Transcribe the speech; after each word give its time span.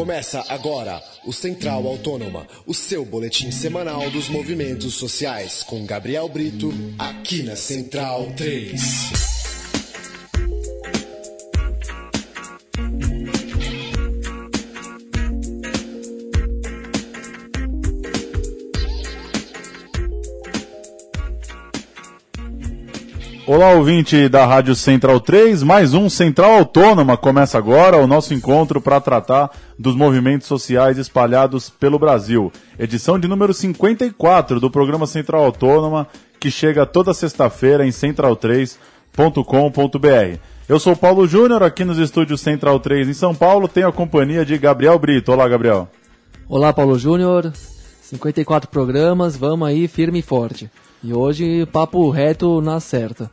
Começa 0.00 0.42
agora 0.48 0.98
o 1.26 1.30
Central 1.30 1.86
Autônoma, 1.86 2.46
o 2.66 2.72
seu 2.72 3.04
boletim 3.04 3.50
semanal 3.50 4.10
dos 4.10 4.30
movimentos 4.30 4.94
sociais, 4.94 5.62
com 5.62 5.84
Gabriel 5.84 6.26
Brito, 6.26 6.72
aqui 6.98 7.42
na 7.42 7.54
Central 7.54 8.32
3. 8.34 9.30
Olá, 23.52 23.72
ouvinte 23.72 24.28
da 24.28 24.46
Rádio 24.46 24.76
Central 24.76 25.18
3, 25.18 25.64
mais 25.64 25.92
um 25.92 26.08
Central 26.08 26.52
Autônoma 26.52 27.16
começa 27.16 27.58
agora 27.58 27.96
o 27.96 28.06
nosso 28.06 28.32
encontro 28.32 28.80
para 28.80 29.00
tratar 29.00 29.50
dos 29.80 29.96
movimentos 29.96 30.46
sociais 30.46 30.98
espalhados 30.98 31.70
pelo 31.70 31.98
Brasil. 31.98 32.52
Edição 32.78 33.18
de 33.18 33.26
número 33.26 33.54
54 33.54 34.60
do 34.60 34.70
programa 34.70 35.06
Central 35.06 35.42
Autônoma, 35.42 36.06
que 36.38 36.50
chega 36.50 36.84
toda 36.84 37.14
sexta-feira 37.14 37.86
em 37.86 37.88
central3.com.br. 37.88 40.38
Eu 40.68 40.78
sou 40.78 40.94
Paulo 40.94 41.26
Júnior, 41.26 41.62
aqui 41.62 41.82
nos 41.82 41.96
estúdios 41.96 42.42
Central 42.42 42.78
3 42.78 43.08
em 43.08 43.14
São 43.14 43.34
Paulo, 43.34 43.66
tenho 43.66 43.88
a 43.88 43.92
companhia 43.92 44.44
de 44.44 44.58
Gabriel 44.58 44.98
Brito. 44.98 45.32
Olá, 45.32 45.48
Gabriel. 45.48 45.88
Olá, 46.46 46.74
Paulo 46.74 46.98
Júnior. 46.98 47.50
54 48.02 48.68
programas, 48.68 49.34
vamos 49.34 49.66
aí 49.66 49.88
firme 49.88 50.18
e 50.18 50.22
forte. 50.22 50.70
E 51.02 51.14
hoje, 51.14 51.64
papo 51.72 52.10
reto 52.10 52.60
na 52.60 52.80
certa. 52.80 53.30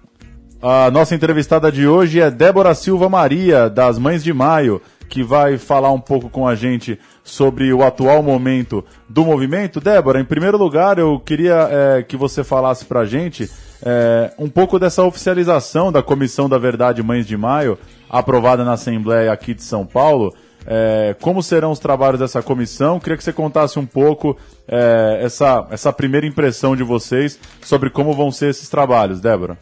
A 0.61 0.89
nossa 0.89 1.13
entrevistada 1.13 1.69
de 1.69 1.85
hoje 1.85 2.21
é 2.21 2.31
Débora 2.31 2.73
Silva 2.73 3.09
Maria, 3.09 3.69
das 3.69 3.99
Mães 3.99 4.23
de 4.23 4.31
Maio, 4.33 4.81
que 5.09 5.23
vai 5.23 5.57
falar 5.57 5.91
um 5.91 5.99
pouco 5.99 6.29
com 6.29 6.47
a 6.47 6.55
gente 6.55 6.99
sobre 7.23 7.73
o 7.73 7.83
atual 7.83 8.21
momento 8.21 8.83
do 9.07 9.25
movimento. 9.25 9.79
Débora, 9.79 10.19
em 10.19 10.25
primeiro 10.25 10.57
lugar, 10.57 10.97
eu 10.97 11.19
queria 11.19 11.67
é, 11.69 12.03
que 12.03 12.15
você 12.15 12.43
falasse 12.43 12.85
para 12.85 13.01
a 13.01 13.05
gente 13.05 13.49
é, 13.83 14.33
um 14.37 14.49
pouco 14.49 14.79
dessa 14.79 15.03
oficialização 15.03 15.91
da 15.91 16.01
Comissão 16.01 16.49
da 16.49 16.57
Verdade 16.57 17.03
Mães 17.03 17.25
de 17.25 17.37
Maio, 17.37 17.77
aprovada 18.09 18.63
na 18.63 18.73
Assembleia 18.73 19.31
aqui 19.31 19.53
de 19.53 19.63
São 19.63 19.85
Paulo. 19.85 20.33
É, 20.65 21.15
como 21.21 21.41
serão 21.41 21.71
os 21.71 21.79
trabalhos 21.79 22.19
dessa 22.19 22.41
comissão? 22.41 22.99
Queria 22.99 23.15
que 23.15 23.23
você 23.23 23.31
contasse 23.31 23.79
um 23.79 23.85
pouco 23.85 24.37
é, 24.67 25.19
essa, 25.21 25.65
essa 25.71 25.93
primeira 25.93 26.27
impressão 26.27 26.75
de 26.75 26.83
vocês 26.83 27.39
sobre 27.61 27.89
como 27.89 28.13
vão 28.13 28.31
ser 28.31 28.49
esses 28.49 28.67
trabalhos, 28.67 29.21
Débora. 29.21 29.57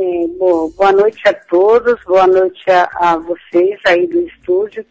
É, 0.00 0.28
bom, 0.38 0.70
boa 0.76 0.92
noite 0.92 1.20
a 1.26 1.34
todos, 1.34 2.00
boa 2.04 2.28
noite 2.28 2.62
a, 2.70 2.88
a, 2.94 3.16
vocês 3.16 3.80
aí 3.84 4.06
do 4.06 4.20
estúdio 4.28 4.86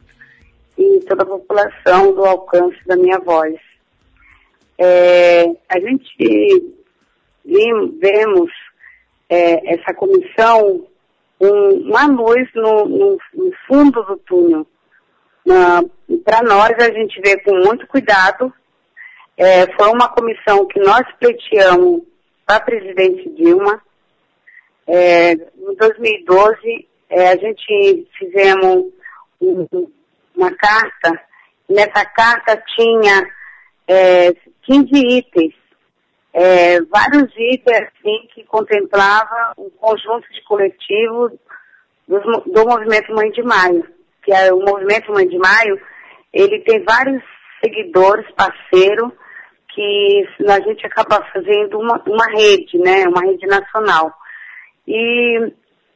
e 0.77 0.99
toda 1.07 1.23
a 1.23 1.25
população 1.25 2.13
do 2.13 2.25
alcance 2.25 2.77
da 2.85 2.97
minha 2.97 3.17
voz. 3.17 3.55
É, 4.77 5.45
a 5.69 5.79
gente 5.79 6.73
vemos 8.01 8.51
é, 9.29 9.75
essa 9.75 9.93
comissão 9.93 10.85
um, 11.39 11.87
uma 11.87 12.05
luz 12.07 12.49
no, 12.53 12.85
no, 12.85 13.17
no, 13.33 13.53
fundo 13.65 14.03
do 14.03 14.17
túnel. 14.17 14.67
Para 16.25 16.41
nós, 16.43 16.73
a 16.79 16.91
gente 16.91 17.21
vê 17.21 17.39
com 17.39 17.55
muito 17.55 17.87
cuidado. 17.87 18.51
É, 19.37 19.73
foi 19.73 19.87
uma 19.87 20.09
comissão 20.09 20.65
que 20.65 20.81
nós 20.81 21.03
pleiteamos 21.17 22.01
para 22.45 22.57
a 22.57 22.59
presidente 22.59 23.29
Dilma 23.29 23.86
é, 24.87 25.33
em 25.33 25.75
2012, 25.77 26.87
é, 27.09 27.29
a 27.29 27.35
gente 27.35 28.07
fizemos 28.17 28.85
um, 29.41 29.91
uma 30.35 30.51
carta, 30.55 31.19
nessa 31.69 32.05
carta 32.05 32.61
tinha 32.75 33.27
é, 33.87 34.33
15 34.63 34.89
itens, 34.93 35.53
é, 36.33 36.81
vários 36.81 37.31
itens 37.37 37.77
assim, 37.77 38.27
que 38.33 38.43
contemplava 38.45 39.53
um 39.57 39.69
conjunto 39.71 40.31
de 40.31 40.41
coletivos 40.43 41.33
do, 42.07 42.19
do 42.45 42.65
movimento 42.65 43.13
Mãe 43.13 43.29
de 43.31 43.43
Maio, 43.43 43.87
que 44.23 44.31
é 44.31 44.53
o 44.53 44.59
movimento 44.59 45.11
Mãe 45.11 45.27
de 45.27 45.37
Maio, 45.37 45.81
ele 46.33 46.59
tem 46.59 46.83
vários 46.83 47.23
seguidores, 47.63 48.25
parceiros, 48.35 49.11
que 49.69 50.27
a 50.47 50.59
gente 50.61 50.85
acaba 50.85 51.23
fazendo 51.33 51.79
uma, 51.79 52.01
uma 52.07 52.25
rede, 52.31 52.77
né, 52.79 53.07
uma 53.07 53.21
rede 53.21 53.45
nacional. 53.45 54.11
E 54.87 55.51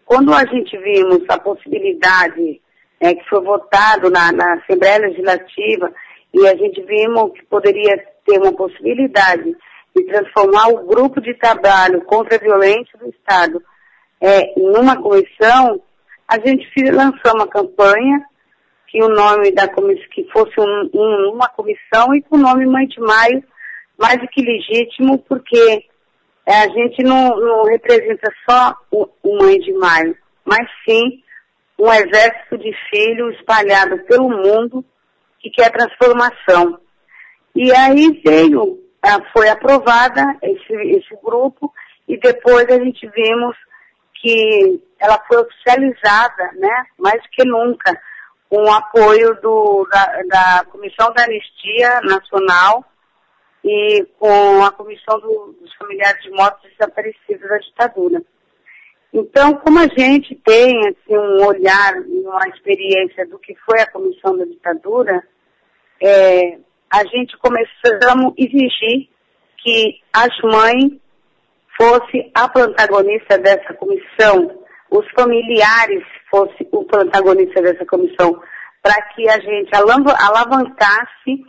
quando 0.05 0.33
a 0.33 0.45
gente 0.45 0.77
vimos 0.77 1.23
a 1.29 1.39
possibilidade 1.39 2.61
é, 2.99 3.13
que 3.15 3.29
foi 3.29 3.41
votado 3.41 4.09
na, 4.09 4.31
na, 4.31 4.55
Assembleia 4.55 5.07
Legislativa 5.07 5.91
e 6.33 6.47
a 6.47 6.55
gente 6.55 6.81
vimos 6.81 7.31
que 7.33 7.45
poderia 7.45 7.97
ter 8.25 8.37
uma 8.39 8.53
possibilidade 8.53 9.55
de 9.95 10.03
transformar 10.05 10.67
o 10.67 10.85
grupo 10.85 11.21
de 11.21 11.33
trabalho 11.35 12.01
contra 12.01 12.35
a 12.35 12.39
violência 12.39 12.97
do 12.99 13.09
Estado 13.09 13.61
é, 14.21 14.53
numa 14.55 15.01
comissão, 15.01 15.81
a 16.27 16.35
gente 16.35 16.69
lançou 16.91 17.33
uma 17.33 17.47
campanha 17.47 18.23
que 18.87 19.01
o 19.01 19.09
nome 19.09 19.51
da 19.51 19.67
comissão, 19.67 20.05
que 20.11 20.27
fosse 20.31 20.53
um, 20.59 20.89
um, 20.93 21.31
uma 21.33 21.49
comissão 21.49 22.13
e 22.13 22.21
com 22.21 22.35
o 22.35 22.39
nome 22.39 22.65
Mãe 22.65 22.85
de 22.87 22.99
Maio, 22.99 23.43
mais 23.97 24.19
do 24.19 24.27
que 24.27 24.41
legítimo, 24.41 25.19
porque 25.19 25.85
é, 26.45 26.63
a 26.63 26.67
gente 26.69 27.03
não, 27.03 27.39
não 27.39 27.63
representa 27.65 28.31
só 28.49 28.75
o, 28.91 29.07
o 29.23 29.37
Mãe 29.37 29.59
de 29.59 29.71
Maio, 29.73 30.17
mas 30.43 30.67
sim 30.87 31.23
um 31.79 31.91
exército 31.91 32.57
de 32.57 32.71
filhos 32.89 33.35
espalhado 33.35 33.97
pelo 34.05 34.29
mundo 34.29 34.83
que 35.39 35.49
quer 35.49 35.71
transformação. 35.71 36.79
E 37.55 37.71
aí 37.71 38.21
veio, 38.23 38.79
foi 39.33 39.49
aprovada 39.49 40.23
esse, 40.41 40.73
esse 40.73 41.15
grupo 41.23 41.73
e 42.07 42.17
depois 42.19 42.65
a 42.69 42.79
gente 42.83 43.07
vimos 43.09 43.55
que 44.15 44.83
ela 44.99 45.19
foi 45.27 45.37
oficializada, 45.37 46.51
né, 46.53 46.85
mais 46.99 47.21
que 47.31 47.43
nunca, 47.43 47.99
com 48.47 48.63
o 48.63 48.71
apoio 48.71 49.33
do, 49.41 49.87
da, 49.91 50.21
da 50.27 50.65
Comissão 50.65 51.11
da 51.13 51.23
Anistia 51.23 52.01
Nacional 52.01 52.85
e 53.63 54.05
com 54.17 54.63
a 54.63 54.71
Comissão 54.71 55.19
do, 55.19 55.55
dos 55.59 55.73
Familiares 55.75 56.21
de 56.23 56.31
Mortos 56.31 56.69
Desaparecidos 56.71 57.47
da 57.47 57.57
ditadura. 57.57 58.21
Então, 59.13 59.53
como 59.55 59.79
a 59.79 59.87
gente 59.87 60.35
tem 60.35 60.79
assim, 60.87 61.17
um 61.17 61.45
olhar 61.45 62.01
e 62.07 62.21
uma 62.21 62.47
experiência 62.47 63.27
do 63.27 63.37
que 63.39 63.55
foi 63.65 63.81
a 63.81 63.91
Comissão 63.91 64.37
da 64.37 64.45
Ditadura, 64.45 65.21
é, 66.01 66.57
a 66.89 67.05
gente 67.05 67.37
começamos 67.37 68.33
a 68.33 68.41
exigir 68.41 69.09
que 69.57 69.99
as 70.13 70.31
mães 70.41 70.93
fossem 71.77 72.31
a 72.33 72.47
protagonista 72.47 73.37
dessa 73.37 73.73
comissão, 73.73 74.59
os 74.89 75.05
familiares 75.11 76.03
fossem 76.29 76.67
o 76.71 76.83
protagonista 76.85 77.61
dessa 77.61 77.85
comissão, 77.85 78.41
para 78.81 79.01
que 79.13 79.27
a 79.29 79.39
gente 79.39 79.69
alavancasse 79.73 81.43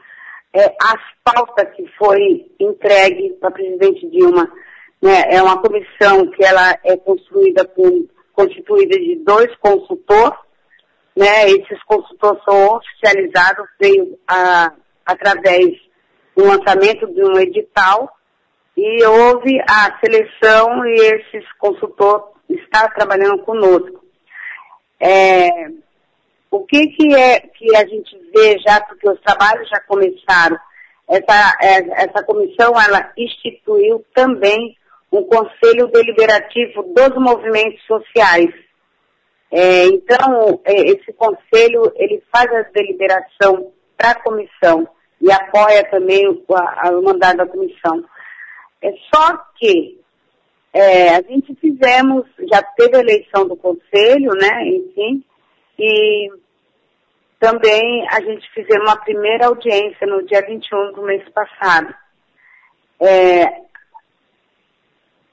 é, 0.55 0.75
as 0.83 1.01
pautas 1.25 1.75
que 1.75 1.87
foi 1.99 2.47
entregue 2.61 3.31
para 3.41 3.49
a 3.49 3.53
presidente 3.53 4.07
Dilma, 4.11 4.51
né, 5.01 5.25
é 5.31 5.43
uma 5.43 5.61
comissão 5.61 6.31
que 6.31 6.45
ela 6.45 6.79
é 6.85 6.97
construída 6.97 7.65
por, 7.65 7.91
constituída 8.33 8.97
de 8.99 9.17
dois 9.25 9.55
consultores, 9.57 10.39
né, 11.17 11.49
esses 11.49 11.83
consultores 11.85 12.43
são 12.45 12.77
oficializados, 12.77 13.67
veio 13.81 14.19
a, 14.29 14.73
através 15.07 15.71
do 16.37 16.45
lançamento 16.45 17.07
de 17.13 17.23
um 17.25 17.39
edital, 17.39 18.11
e 18.77 19.05
houve 19.05 19.61
a 19.69 19.99
seleção 20.01 20.87
e 20.87 20.95
esses 20.95 21.53
consultores 21.59 22.25
estão 22.49 22.89
trabalhando 22.95 23.43
conosco. 23.43 24.03
É, 24.99 25.49
o 26.53 26.67
que, 26.67 26.87
que 26.89 27.15
é 27.15 27.41
que 27.41 27.75
a 27.75 27.87
gente 27.87 28.15
vê 28.31 28.59
já, 28.59 28.79
porque 28.83 29.09
os 29.09 29.19
trabalhos 29.23 29.67
já 29.71 29.81
começaram, 29.81 30.59
essa, 31.09 31.57
essa 31.61 32.23
comissão 32.25 32.75
ela 32.79 33.11
instituiu 33.17 34.05
também 34.15 34.77
um 35.11 35.25
conselho 35.25 35.89
deliberativo 35.89 36.83
dos 36.95 37.17
movimentos 37.17 37.83
sociais. 37.87 38.51
É, 39.51 39.87
então, 39.87 40.61
é, 40.65 40.75
esse 40.91 41.11
conselho, 41.15 41.91
ele 41.97 42.23
faz 42.31 42.47
a 42.53 42.63
deliberação 42.71 43.73
para 43.97 44.11
a 44.11 44.21
comissão 44.23 44.87
e 45.23 45.33
apoia 45.33 45.85
também 45.91 46.29
o, 46.29 46.45
a, 46.55 46.93
mandado 47.03 47.39
da 47.39 47.47
comissão. 47.47 48.05
É 48.83 48.93
só 49.15 49.39
que 49.57 49.99
é, 50.75 51.17
a 51.17 51.23
gente 51.23 51.55
fizemos, 51.55 52.27
já 52.51 52.63
teve 52.77 52.97
a 52.97 53.01
eleição 53.01 53.49
do 53.49 53.57
conselho, 53.57 54.33
né, 54.35 54.67
enfim, 54.67 55.25
e 55.79 56.31
também 57.39 58.07
a 58.09 58.21
gente 58.21 58.49
fizemos 58.53 58.89
uma 58.89 58.97
primeira 58.97 59.47
audiência 59.47 60.07
no 60.07 60.25
dia 60.25 60.41
21 60.47 60.93
do 60.93 61.03
mês 61.03 61.29
passado. 61.31 61.93
É, 63.01 63.63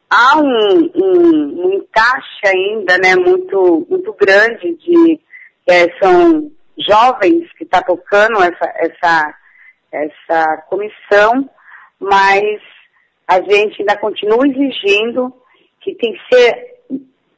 há 0.09 0.37
um, 0.37 0.91
um, 0.95 1.65
um, 1.65 1.73
encaixe 1.73 2.47
ainda, 2.47 2.97
né, 2.97 3.15
muito, 3.15 3.85
muito 3.87 4.11
grande 4.13 4.73
de, 4.75 5.19
é, 5.67 5.87
são 5.99 6.51
jovens 6.77 7.51
que 7.53 7.63
está 7.63 7.81
tocando 7.83 8.41
essa, 8.41 8.73
essa, 8.77 9.35
essa 9.91 10.57
comissão, 10.67 11.47
mas 11.99 12.59
a 13.27 13.39
gente 13.41 13.81
ainda 13.81 13.95
continua 13.97 14.47
exigindo 14.47 15.31
que 15.81 15.93
tem 15.93 16.13
que 16.13 16.35
ser 16.35 16.79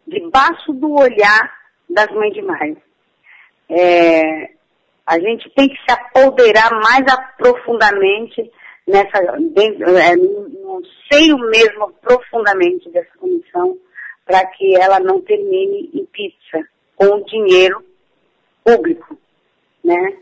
debaixo 0.07 0.71
do 0.71 0.93
olhar 0.93 1.53
das 1.89 2.07
mães 2.11 2.33
de 2.33 2.41
maio. 2.41 2.81
É, 3.71 4.51
a 5.05 5.17
gente 5.17 5.49
tem 5.51 5.69
que 5.69 5.75
se 5.75 5.91
apoderar 5.91 6.71
mais 6.81 7.05
aprofundadamente 7.07 8.51
nessa, 8.87 9.19
dentro, 9.53 9.97
é, 9.97 10.15
no 10.15 10.81
seio 11.11 11.37
mesmo 11.37 11.91
profundamente 12.01 12.89
dessa 12.89 13.17
comissão, 13.17 13.77
para 14.25 14.45
que 14.47 14.75
ela 14.75 14.99
não 14.99 15.21
termine 15.21 15.89
em 15.93 16.05
pizza, 16.05 16.67
com 16.95 17.23
dinheiro 17.23 17.83
público, 18.63 19.17
né? 19.83 20.17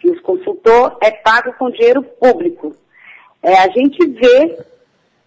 Que 0.00 0.10
o 0.10 0.22
consultor 0.22 0.98
é 1.02 1.10
pago 1.10 1.52
com 1.54 1.70
dinheiro 1.70 2.02
público. 2.02 2.74
É, 3.42 3.58
a 3.58 3.68
gente 3.68 4.06
vê 4.06 4.58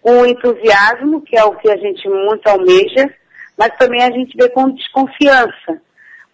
com 0.02 0.26
entusiasmo, 0.26 1.20
que 1.22 1.36
é 1.36 1.44
o 1.44 1.56
que 1.56 1.70
a 1.70 1.76
gente 1.76 2.08
muito 2.08 2.46
almeja, 2.48 3.12
mas 3.56 3.76
também 3.76 4.02
a 4.02 4.10
gente 4.10 4.36
vê 4.36 4.48
com 4.50 4.70
desconfiança, 4.70 5.80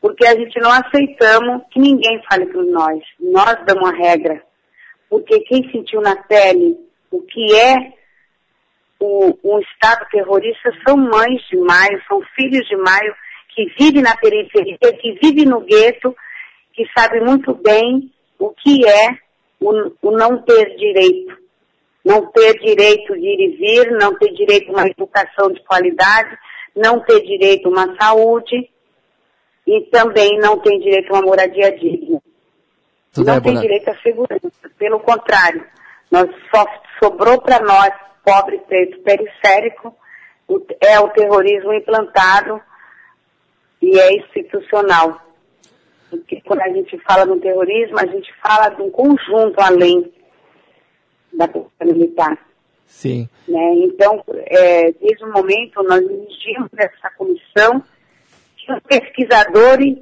porque 0.05 0.27
a 0.27 0.35
gente 0.35 0.61
não 0.61 0.71
aceitamos 0.71 1.63
que 1.71 1.81
ninguém 1.81 2.21
fale 2.29 2.45
por 2.53 2.63
nós. 2.67 3.03
Nós 3.19 3.57
damos 3.65 3.89
a 3.89 3.97
regra. 3.97 4.43
Porque 5.09 5.41
quem 5.41 5.67
sentiu 5.71 6.03
na 6.03 6.15
pele 6.15 6.77
o 7.11 7.23
que 7.23 7.55
é 7.55 7.95
o, 9.01 9.35
um 9.43 9.59
Estado 9.61 10.07
terrorista 10.11 10.71
são 10.87 10.99
mães 10.99 11.41
de 11.51 11.57
maio, 11.57 12.03
são 12.07 12.21
filhos 12.37 12.69
de 12.69 12.77
maio, 12.77 13.15
que 13.55 13.65
vivem 13.79 14.03
na 14.03 14.15
periferia, 14.15 14.77
que 14.77 15.13
vivem 15.23 15.47
no 15.47 15.63
gueto, 15.63 16.15
que 16.75 16.85
sabem 16.95 17.23
muito 17.25 17.55
bem 17.55 18.13
o 18.39 18.51
que 18.51 18.87
é 18.87 19.09
o, 19.59 19.91
o 20.03 20.11
não 20.11 20.43
ter 20.43 20.77
direito. 20.77 21.35
Não 22.05 22.27
ter 22.27 22.59
direito 22.61 23.15
de 23.15 23.27
ir 23.27 23.41
e 23.41 23.57
vir, 23.57 23.91
não 23.93 24.15
ter 24.19 24.35
direito 24.35 24.69
a 24.69 24.73
uma 24.75 24.87
educação 24.87 25.51
de 25.51 25.65
qualidade, 25.65 26.37
não 26.77 27.01
ter 27.01 27.23
direito 27.23 27.69
a 27.69 27.71
uma 27.71 27.97
saúde 27.99 28.69
e 29.67 29.81
também 29.91 30.39
não 30.39 30.59
tem 30.59 30.79
direito 30.79 31.11
a 31.11 31.19
uma 31.19 31.27
moradia 31.27 31.73
digna. 31.73 32.21
Tudo 33.13 33.27
não 33.27 33.41
tem 33.41 33.59
direito 33.61 33.89
à 33.89 33.97
segurança. 33.99 34.51
Pelo 34.77 35.01
contrário, 35.01 35.65
nós 36.11 36.29
só 36.55 36.67
sobrou 37.03 37.41
para 37.41 37.61
nós, 37.61 37.93
pobre 38.25 38.59
preto 38.59 38.99
periférico, 39.01 39.95
é 40.81 40.99
o 41.01 41.09
terrorismo 41.11 41.73
implantado 41.73 42.61
e 43.81 43.99
é 43.99 44.17
institucional. 44.17 45.21
Porque 46.11 46.41
quando 46.43 46.61
a 46.61 46.69
gente 46.69 46.99
fala 46.99 47.25
no 47.25 47.41
terrorismo, 47.41 47.99
a 47.99 48.07
gente 48.07 48.33
fala 48.43 48.69
de 48.69 48.83
um 48.83 48.91
conjunto 48.91 49.61
além 49.61 50.13
da 51.33 51.49
polícia 51.49 51.85
militar. 51.85 52.39
Sim. 52.87 53.29
Né? 53.49 53.75
Então, 53.85 54.23
é, 54.29 54.93
desde 54.93 55.25
o 55.25 55.33
momento, 55.33 55.83
nós 55.83 56.01
exigimos 56.01 56.69
essa 56.77 57.11
comissão 57.17 57.83
que 58.65 58.73
os 58.73 58.81
pesquisadores 58.81 59.99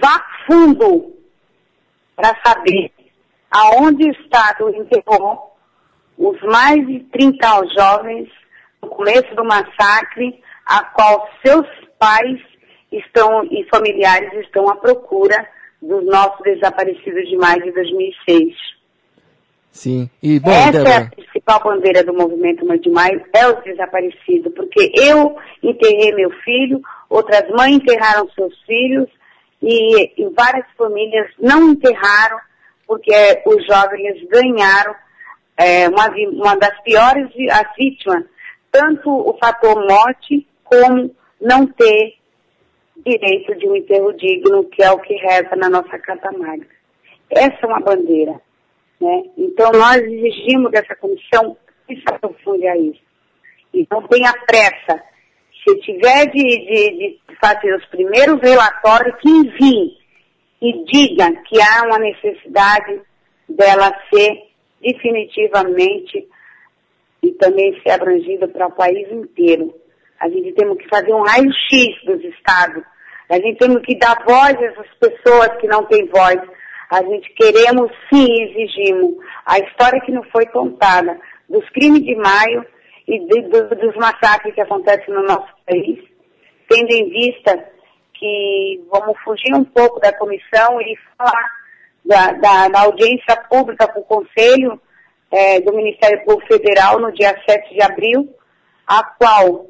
vá 0.00 0.24
fundo 0.46 1.16
para 2.14 2.36
saber 2.44 2.92
aonde 3.50 4.04
o 4.04 4.12
Estado 4.12 4.74
enterrou 4.74 5.56
os 6.16 6.40
mais 6.42 6.86
de 6.86 7.00
30 7.00 7.66
jovens 7.76 8.28
no 8.82 8.88
começo 8.88 9.34
do 9.34 9.44
massacre, 9.44 10.42
a 10.66 10.84
qual 10.84 11.28
seus 11.44 11.66
pais 11.98 12.40
estão 12.92 13.44
e 13.44 13.66
familiares 13.72 14.32
estão 14.44 14.68
à 14.68 14.76
procura 14.76 15.48
dos 15.80 16.04
nossos 16.06 16.42
desaparecidos 16.42 17.28
de 17.28 17.36
mais 17.36 17.62
de 17.62 17.72
2006. 17.72 18.54
Sim. 19.70 20.10
E, 20.22 20.40
bom, 20.40 20.50
Essa 20.50 20.72
Débora... 20.72 20.90
é 20.90 20.96
a 20.96 21.10
principal 21.10 21.62
bandeira 21.62 22.04
do 22.04 22.12
movimento 22.12 22.66
Mãe 22.66 22.78
de 22.78 22.90
Maio, 22.90 23.24
é 23.32 23.46
o 23.46 23.62
desaparecido, 23.62 24.50
porque 24.50 24.92
eu 24.94 25.36
enterrei 25.62 26.12
meu 26.14 26.30
filho, 26.44 26.80
outras 27.08 27.48
mães 27.50 27.76
enterraram 27.76 28.28
seus 28.30 28.54
filhos, 28.64 29.08
e, 29.62 30.22
e 30.22 30.28
várias 30.30 30.66
famílias 30.76 31.28
não 31.38 31.70
enterraram, 31.70 32.38
porque 32.86 33.42
os 33.46 33.64
jovens 33.66 34.26
ganharam 34.28 34.94
é, 35.56 35.88
uma, 35.88 36.08
uma 36.32 36.56
das 36.56 36.80
piores 36.82 37.28
as 37.50 37.76
vítimas, 37.76 38.24
tanto 38.72 39.10
o 39.10 39.36
fator 39.38 39.76
morte 39.86 40.46
como 40.64 41.14
não 41.40 41.66
ter 41.66 42.14
direito 43.04 43.54
de 43.56 43.68
um 43.68 43.76
enterro 43.76 44.12
digno, 44.14 44.64
que 44.64 44.82
é 44.82 44.90
o 44.90 44.98
que 44.98 45.14
reza 45.14 45.54
na 45.56 45.68
nossa 45.68 45.98
Carta 45.98 46.30
Magna. 46.32 46.66
Essa 47.30 47.58
é 47.62 47.66
uma 47.66 47.80
bandeira. 47.80 48.40
Né? 49.00 49.22
Então 49.36 49.70
nós 49.72 49.96
exigimos 49.96 50.70
dessa 50.70 50.94
comissão 50.96 51.56
que 51.86 51.96
se 51.96 52.04
aprofunde 52.06 52.66
a 52.66 52.76
isso. 52.76 53.00
E 53.72 53.86
não 53.90 54.02
tenha 54.08 54.32
pressa. 54.46 55.02
Se 55.64 55.76
tiver 55.80 56.26
de, 56.26 56.42
de, 56.42 57.18
de 57.28 57.36
fazer 57.40 57.74
os 57.74 57.84
primeiros 57.86 58.40
relatórios, 58.40 59.16
que 59.20 59.28
envie 59.28 59.98
e 60.60 60.84
diga 60.84 61.32
que 61.42 61.60
há 61.60 61.82
uma 61.86 61.98
necessidade 61.98 63.00
dela 63.48 63.92
ser 64.12 64.50
definitivamente 64.80 66.28
e 67.22 67.32
também 67.32 67.78
ser 67.82 67.90
abrangida 67.90 68.48
para 68.48 68.66
o 68.66 68.72
país 68.72 69.10
inteiro. 69.10 69.74
A 70.18 70.28
gente 70.28 70.52
tem 70.52 70.74
que 70.76 70.88
fazer 70.88 71.12
um 71.14 71.22
raio-x 71.22 72.04
dos 72.04 72.22
estados. 72.24 72.82
A 73.28 73.36
gente 73.36 73.58
tem 73.58 73.80
que 73.80 73.96
dar 73.98 74.22
voz 74.24 74.56
a 74.56 74.64
essas 74.64 74.88
pessoas 74.98 75.48
que 75.60 75.66
não 75.66 75.84
têm 75.84 76.06
voz. 76.06 76.38
A 76.90 77.02
gente 77.04 77.32
queremos 77.34 77.90
sim, 78.12 78.26
exigimos 78.42 79.14
a 79.46 79.58
história 79.60 80.00
que 80.00 80.10
não 80.10 80.24
foi 80.24 80.44
contada 80.46 81.18
dos 81.48 81.68
crimes 81.70 82.02
de 82.02 82.16
maio 82.16 82.66
e 83.06 83.18
de, 83.18 83.42
do, 83.42 83.68
dos 83.76 83.94
massacres 83.96 84.54
que 84.54 84.60
acontecem 84.60 85.14
no 85.14 85.22
nosso 85.22 85.48
país, 85.66 85.98
tendo 86.68 86.90
em 86.90 87.08
vista 87.08 87.64
que 88.14 88.84
vamos 88.90 89.18
fugir 89.22 89.54
um 89.54 89.64
pouco 89.64 90.00
da 90.00 90.12
comissão 90.12 90.80
e 90.80 90.98
falar 91.16 91.50
da, 92.04 92.32
da, 92.32 92.68
da 92.68 92.80
audiência 92.80 93.36
pública 93.48 93.86
para 93.86 94.00
o 94.00 94.04
Conselho 94.04 94.80
é, 95.30 95.60
do 95.60 95.72
Ministério 95.72 96.24
Público 96.24 96.52
Federal 96.52 96.98
no 96.98 97.12
dia 97.12 97.34
7 97.48 97.72
de 97.72 97.82
abril, 97.82 98.34
a 98.86 99.04
qual 99.04 99.66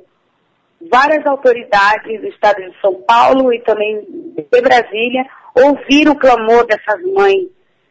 várias 0.91 1.27
autoridades 1.27 2.21
do 2.21 2.29
Estado 2.29 2.63
de 2.63 2.81
São 2.81 2.95
Paulo 3.03 3.53
e 3.53 3.61
também 3.61 4.01
de 4.35 4.61
Brasília 4.63 5.25
ouviram 5.55 6.12
o 6.12 6.19
clamor 6.19 6.67
dessas 6.67 7.02
mães, 7.12 7.49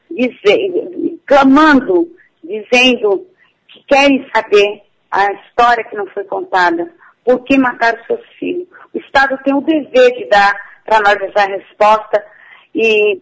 dizer, 0.10 1.20
clamando, 1.26 2.10
dizendo 2.44 3.28
que 3.68 3.84
querem 3.88 4.28
saber 4.34 4.84
a 5.12 5.32
história 5.34 5.84
que 5.84 5.96
não 5.96 6.08
foi 6.08 6.24
contada. 6.24 6.92
Por 7.24 7.44
que 7.44 7.58
mataram 7.58 8.04
seus 8.06 8.26
filhos? 8.40 8.68
O 8.94 8.98
Estado 8.98 9.38
tem 9.44 9.54
o 9.54 9.62
dever 9.62 10.12
de 10.14 10.26
dar 10.30 10.54
para 10.86 11.00
nós 11.02 11.22
essa 11.22 11.48
resposta 11.48 12.26
e, 12.74 13.22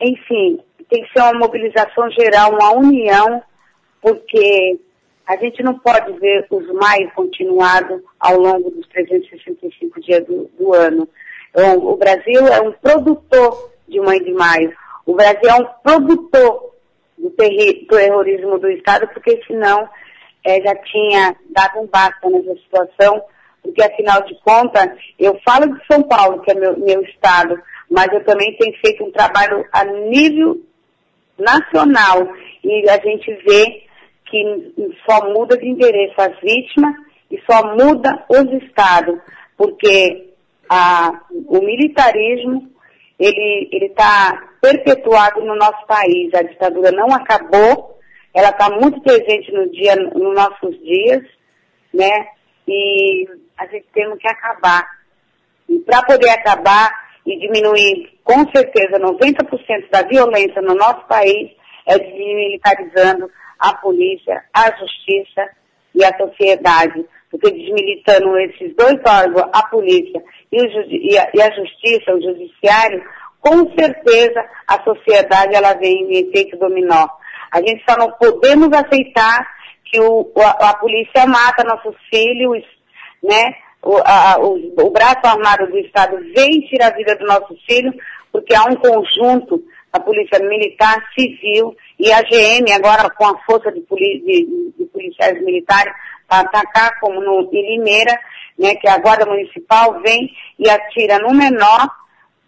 enfim, 0.00 0.60
tem 0.88 1.02
que 1.02 1.12
ser 1.12 1.20
uma 1.20 1.38
mobilização 1.38 2.10
geral, 2.10 2.52
uma 2.52 2.72
união, 2.72 3.42
porque 4.00 4.78
a 5.26 5.36
gente 5.36 5.62
não 5.62 5.78
pode 5.78 6.12
ver 6.18 6.46
os 6.50 6.66
mais 6.74 7.12
continuados 7.14 8.02
ao 8.20 8.38
longo 8.38 8.70
dos 8.70 8.86
365 8.88 10.00
dias 10.00 10.24
do, 10.26 10.50
do 10.58 10.74
ano. 10.74 11.08
O 11.54 11.96
Brasil 11.96 12.46
é 12.48 12.60
um 12.60 12.72
produtor 12.72 13.70
de 13.86 14.00
Mãe 14.00 14.22
de 14.22 14.32
Maio. 14.32 14.74
O 15.06 15.14
Brasil 15.14 15.48
é 15.48 15.54
um 15.54 15.66
produtor 15.84 16.74
do 17.16 17.30
terrorismo 17.30 18.58
do 18.58 18.68
Estado, 18.70 19.06
porque 19.14 19.40
senão 19.46 19.88
é, 20.44 20.60
já 20.60 20.74
tinha 20.74 21.36
dado 21.50 21.80
um 21.80 21.86
basta 21.86 22.28
nessa 22.28 22.54
situação, 22.56 23.22
porque 23.62 23.82
afinal 23.82 24.22
de 24.22 24.34
contas, 24.40 24.88
eu 25.18 25.38
falo 25.46 25.72
de 25.72 25.86
São 25.86 26.02
Paulo, 26.02 26.42
que 26.42 26.50
é 26.50 26.54
meu, 26.54 26.76
meu 26.76 27.02
estado, 27.02 27.56
mas 27.88 28.08
eu 28.12 28.24
também 28.24 28.56
tenho 28.56 28.76
feito 28.78 29.04
um 29.04 29.12
trabalho 29.12 29.64
a 29.72 29.84
nível 29.84 30.60
nacional 31.38 32.28
e 32.62 32.88
a 32.90 32.98
gente 32.98 33.32
vê 33.46 33.84
que 34.26 34.94
só 35.08 35.28
muda 35.32 35.56
de 35.56 35.68
endereço 35.68 36.14
as 36.18 36.38
vítimas 36.40 36.94
e 37.30 37.40
só 37.48 37.74
muda 37.74 38.24
os 38.28 38.62
estados, 38.62 39.18
porque 39.56 40.33
a, 40.68 41.22
o 41.46 41.60
militarismo 41.60 42.70
ele 43.18 43.86
está 43.86 44.50
perpetuado 44.60 45.40
no 45.44 45.54
nosso 45.56 45.86
país. 45.86 46.32
A 46.34 46.42
ditadura 46.42 46.90
não 46.90 47.12
acabou, 47.12 47.98
ela 48.32 48.48
está 48.48 48.70
muito 48.70 49.00
presente 49.02 49.52
no 49.52 49.70
dia, 49.70 49.94
nos 49.96 50.34
nossos 50.34 50.78
dias, 50.80 51.22
né? 51.92 52.28
E 52.66 53.28
a 53.56 53.66
gente 53.66 53.86
tem 53.92 54.16
que 54.16 54.28
acabar. 54.28 54.84
E 55.68 55.78
para 55.80 56.02
poder 56.02 56.30
acabar 56.30 56.90
e 57.24 57.38
diminuir 57.38 58.18
com 58.22 58.44
certeza 58.54 58.98
90% 58.98 59.90
da 59.90 60.02
violência 60.02 60.60
no 60.60 60.74
nosso 60.74 61.06
país 61.06 61.50
é 61.86 61.98
desmilitarizando 61.98 63.30
a 63.58 63.74
polícia, 63.74 64.44
a 64.52 64.70
justiça 64.76 65.50
e 65.94 66.04
a 66.04 66.16
sociedade. 66.16 67.04
Porque 67.34 67.50
desmilitando 67.50 68.38
esses 68.38 68.76
dois 68.76 68.94
órgãos, 69.04 69.50
a 69.52 69.66
polícia 69.66 70.22
e, 70.52 70.62
o, 70.62 70.82
e, 70.88 71.18
a, 71.18 71.28
e 71.34 71.42
a 71.42 71.50
justiça, 71.50 72.14
o 72.14 72.22
judiciário, 72.22 73.02
com 73.40 73.68
certeza 73.76 74.48
a 74.68 74.80
sociedade 74.84 75.52
ela 75.52 75.74
vem 75.74 76.04
em 76.04 76.28
efeito 76.28 76.56
dominó. 76.56 77.08
A 77.50 77.58
gente 77.58 77.82
só 77.88 77.96
não 77.96 78.12
podemos 78.12 78.68
aceitar 78.72 79.48
que 79.84 80.00
o, 80.00 80.30
a, 80.36 80.70
a 80.70 80.76
polícia 80.76 81.26
mata 81.26 81.64
nossos 81.64 81.96
filhos, 82.08 82.62
né? 83.20 83.56
O, 83.82 83.96
a, 84.04 84.38
o, 84.38 84.86
o 84.86 84.90
braço 84.90 85.20
armado 85.24 85.66
do 85.66 85.78
Estado 85.78 86.16
vem 86.36 86.60
tirar 86.68 86.92
a 86.92 86.96
vida 86.96 87.16
do 87.16 87.26
nosso 87.26 87.56
filho, 87.66 87.92
porque 88.30 88.54
há 88.54 88.62
um 88.62 88.76
conjunto, 88.76 89.60
a 89.92 89.98
polícia 89.98 90.38
militar, 90.38 91.04
civil 91.18 91.76
e 91.98 92.12
a 92.12 92.22
GM, 92.22 92.70
agora 92.72 93.10
com 93.10 93.26
a 93.26 93.38
força 93.42 93.72
de, 93.72 93.80
de, 93.80 94.72
de 94.78 94.84
policiais 94.86 95.42
militares, 95.42 95.92
para 96.28 96.40
atacar, 96.40 96.98
como 97.00 97.20
no, 97.20 97.48
em 97.52 97.76
Limeira, 97.76 98.18
né, 98.58 98.74
que 98.76 98.88
a 98.88 98.98
Guarda 98.98 99.26
Municipal 99.26 100.00
vem 100.00 100.30
e 100.58 100.68
atira 100.68 101.18
no 101.18 101.34
menor, 101.34 101.88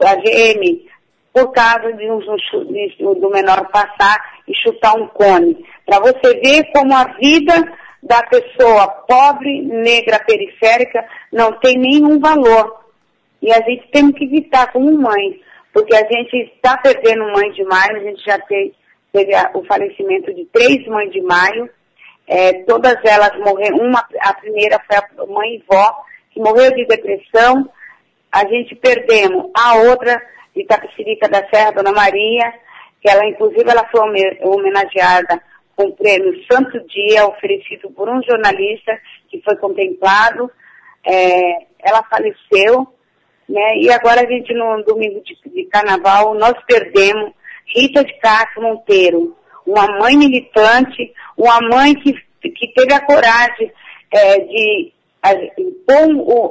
a 0.01 0.15
GM, 0.15 0.87
por 1.33 1.53
causa 1.53 1.93
de 1.93 2.11
um, 2.11 2.19
de, 2.19 2.97
do 2.99 3.31
menor 3.31 3.69
passar 3.69 4.19
e 4.47 4.55
chutar 4.55 4.95
um 4.95 5.07
cone. 5.09 5.65
Para 5.85 6.01
você 6.01 6.35
ver 6.41 6.71
como 6.73 6.95
a 6.95 7.05
vida 7.05 7.73
da 8.03 8.23
pessoa 8.23 8.89
pobre, 8.89 9.63
negra, 9.63 10.19
periférica, 10.21 11.05
não 11.33 11.53
tem 11.61 11.77
nenhum 11.77 12.21
valor. 12.21 12.85
E 13.43 13.53
a 13.53 13.61
gente 13.63 13.89
tem 13.91 14.11
que 14.13 14.25
evitar 14.25 14.73
como 14.73 14.91
mãe, 14.97 15.41
porque 15.73 15.95
a 15.95 16.07
gente 16.07 16.53
está 16.55 16.77
perdendo 16.79 17.33
mãe 17.33 17.51
de 17.53 17.65
maio, 17.65 17.97
a 17.97 18.01
gente 18.01 18.25
já 18.25 18.39
teve, 18.39 18.75
teve 19.13 19.35
a, 19.35 19.51
o 19.55 19.65
falecimento 19.65 20.33
de 20.33 20.45
três 20.47 20.87
mães 20.87 21.11
de 21.11 21.21
maio, 21.21 21.69
é, 22.27 22.65
todas 22.65 22.97
elas 23.05 23.37
morreram, 23.39 23.79
uma, 23.79 24.07
a 24.21 24.35
primeira 24.35 24.81
foi 24.87 24.97
a 24.97 25.27
mãe 25.27 25.55
e 25.55 25.65
vó, 25.69 26.05
que 26.31 26.41
morreu 26.41 26.75
de 26.75 26.85
depressão, 26.87 27.69
a 28.33 28.47
gente 28.47 28.75
perdemos 28.75 29.51
a 29.55 29.77
outra 29.77 30.21
de 30.55 30.65
da 30.65 31.49
Serra, 31.49 31.73
Dona 31.73 31.93
Maria, 31.93 32.53
que 33.01 33.11
ela, 33.11 33.27
inclusive, 33.27 33.71
ela 33.71 33.87
foi 33.89 34.01
homenageada 34.43 35.41
com 35.77 35.85
o 35.85 35.93
prêmio 35.93 36.33
Santo 36.51 36.81
Dia, 36.89 37.27
oferecido 37.27 37.91
por 37.91 38.09
um 38.09 38.23
jornalista 38.23 38.99
que 39.29 39.41
foi 39.43 39.57
contemplado. 39.57 40.51
É, 41.07 41.67
ela 41.85 42.03
faleceu, 42.05 42.87
né? 43.49 43.77
E 43.79 43.91
agora 43.91 44.23
a 44.23 44.27
gente, 44.27 44.53
no 44.55 44.83
domingo 44.83 45.23
de, 45.23 45.37
de 45.51 45.65
carnaval, 45.67 46.35
nós 46.35 46.55
perdemos 46.67 47.33
Rita 47.67 48.03
de 48.03 48.13
Castro 48.19 48.63
Monteiro, 48.63 49.37
uma 49.67 49.87
mãe 49.99 50.17
militante, 50.17 51.13
uma 51.37 51.61
mãe 51.61 51.95
que, 51.95 52.13
que 52.41 52.69
teve 52.69 52.93
a 52.93 53.01
coragem 53.01 53.73
é, 54.13 54.39
de 54.39 54.93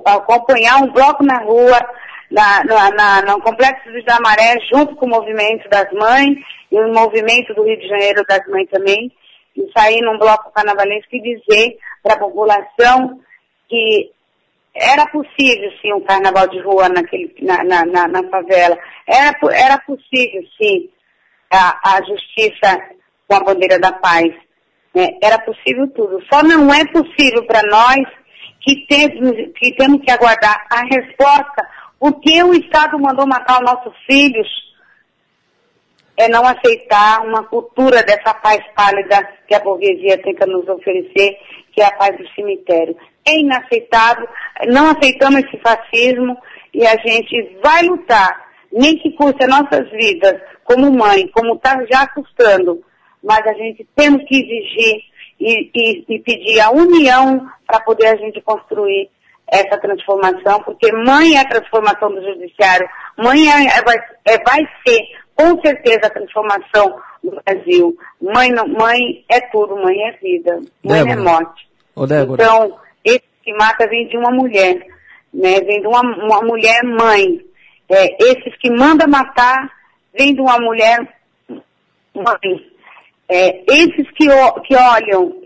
acompanhar 0.06 0.84
um 0.84 0.92
bloco 0.92 1.24
na 1.24 1.40
rua, 1.40 1.80
na, 2.30 2.64
na, 2.64 2.92
na, 2.92 3.22
no 3.22 3.42
Complexo 3.42 3.90
dos 3.92 4.04
Maré, 4.22 4.58
junto 4.74 4.96
com 4.96 5.06
o 5.06 5.10
movimento 5.10 5.70
das 5.70 5.90
mães 5.94 6.38
e 6.72 6.80
o 6.80 6.94
movimento 6.94 7.54
do 7.54 7.64
Rio 7.64 7.80
de 7.80 7.88
Janeiro 7.88 8.26
das 8.28 8.46
mães 8.48 8.70
também, 8.70 9.12
e 9.56 9.72
sair 9.78 10.02
num 10.02 10.18
bloco 10.18 10.52
carnavalesco 10.52 11.16
e 11.16 11.22
dizer 11.22 11.78
para 12.04 12.16
a 12.16 12.20
população 12.20 13.20
que 13.70 14.12
era 14.74 15.06
possível 15.08 15.72
sim 15.82 15.94
um 15.94 16.02
carnaval 16.02 16.48
de 16.50 16.60
rua 16.60 16.90
naquele, 16.90 17.34
na, 17.42 17.64
na, 17.64 17.86
na, 17.86 18.08
na 18.10 18.30
favela. 18.30 18.78
Era, 19.08 19.34
era 19.54 19.78
possível 19.80 20.44
sim 20.62 20.90
a, 21.50 21.96
a 21.96 22.02
justiça 22.04 22.84
com 23.28 23.36
a 23.36 23.44
bandeira 23.44 23.80
da 23.80 23.92
paz. 23.94 24.34
Né? 24.94 25.18
Era 25.22 25.40
possível 25.40 25.88
tudo. 25.90 26.22
Só 26.32 26.44
não 26.44 26.74
é 26.74 26.86
possível 26.86 27.46
para 27.46 27.62
nós 27.70 28.06
que 28.62 28.86
temos, 28.88 29.32
que 29.58 29.76
temos 29.76 30.02
que 30.04 30.12
aguardar 30.12 30.66
a 30.72 30.82
resposta 30.86 31.68
porque 32.00 32.44
o 32.44 32.54
Estado 32.54 33.00
mandou 33.00 33.26
matar 33.26 33.64
os 33.64 33.72
nossos 33.72 33.94
filhos 34.06 34.48
é 36.18 36.30
não 36.30 36.44
aceitar 36.46 37.26
uma 37.26 37.44
cultura 37.44 38.02
dessa 38.04 38.34
paz 38.34 38.60
pálida 38.76 39.28
que 39.48 39.54
a 39.54 39.60
burguesia 39.60 40.18
tenta 40.22 40.46
nos 40.46 40.68
oferecer, 40.68 41.38
que 41.74 41.82
é 41.82 41.86
a 41.86 41.96
paz 41.96 42.18
do 42.18 42.28
cemitério. 42.34 42.96
É 43.28 43.40
inaceitável, 43.40 44.28
não 44.68 44.92
aceitamos 44.92 45.42
esse 45.42 45.58
fascismo 45.58 46.38
e 46.74 46.86
a 46.86 46.96
gente 46.98 47.58
vai 47.62 47.84
lutar, 47.84 48.46
nem 48.72 48.98
que 48.98 49.12
custe 49.12 49.44
as 49.44 49.50
nossas 49.50 49.90
vidas, 49.92 50.40
como 50.64 50.92
mãe, 50.92 51.28
como 51.30 51.56
está 51.56 51.84
já 51.92 52.08
custando, 52.08 52.82
mas 53.26 53.46
a 53.48 53.54
gente 53.54 53.86
temos 53.96 54.24
que 54.26 54.36
exigir 54.36 55.02
e, 55.40 55.72
e, 55.76 56.16
e 56.16 56.20
pedir 56.20 56.60
a 56.60 56.70
união 56.72 57.50
para 57.66 57.82
poder 57.82 58.08
a 58.08 58.16
gente 58.16 58.40
construir 58.42 59.10
essa 59.48 59.78
transformação, 59.80 60.62
porque 60.64 60.92
mãe 60.92 61.36
é 61.36 61.40
a 61.40 61.48
transformação 61.48 62.10
do 62.10 62.22
judiciário, 62.22 62.88
mãe 63.18 63.48
é, 63.48 63.78
é, 63.78 63.82
vai, 63.84 63.98
é, 64.26 64.44
vai 64.44 64.68
ser 64.86 65.02
com 65.36 65.60
certeza 65.62 66.08
a 66.08 66.10
transformação 66.10 67.00
do 67.24 67.40
Brasil. 67.44 67.98
Mãe, 68.22 68.50
não, 68.50 68.68
mãe 68.68 69.24
é 69.30 69.42
tudo, 69.52 69.76
mãe 69.76 69.96
é 70.08 70.12
vida, 70.14 70.60
mãe 70.84 71.04
Débora. 71.04 71.20
é 71.20 71.24
morte. 71.24 71.70
Ô, 71.96 72.06
então, 72.06 72.78
esse 73.04 73.24
que 73.44 73.54
mata 73.54 73.88
vem 73.88 74.08
de 74.08 74.18
uma 74.18 74.32
mulher, 74.32 74.86
né? 75.34 75.60
Vem 75.62 75.82
de 75.82 75.88
uma, 75.88 76.02
uma 76.02 76.42
mulher 76.42 76.84
mãe. 76.84 77.40
É, 77.90 78.24
esses 78.24 78.56
que 78.60 78.70
manda 78.72 79.08
matar 79.08 79.72
vem 80.18 80.34
de 80.34 80.42
uma 80.42 80.58
mulher 80.60 81.00
mãe. 82.16 82.75
É, 83.28 83.64
esses 83.68 84.10
que, 84.12 84.28
que 84.68 84.76
olham 84.76 85.42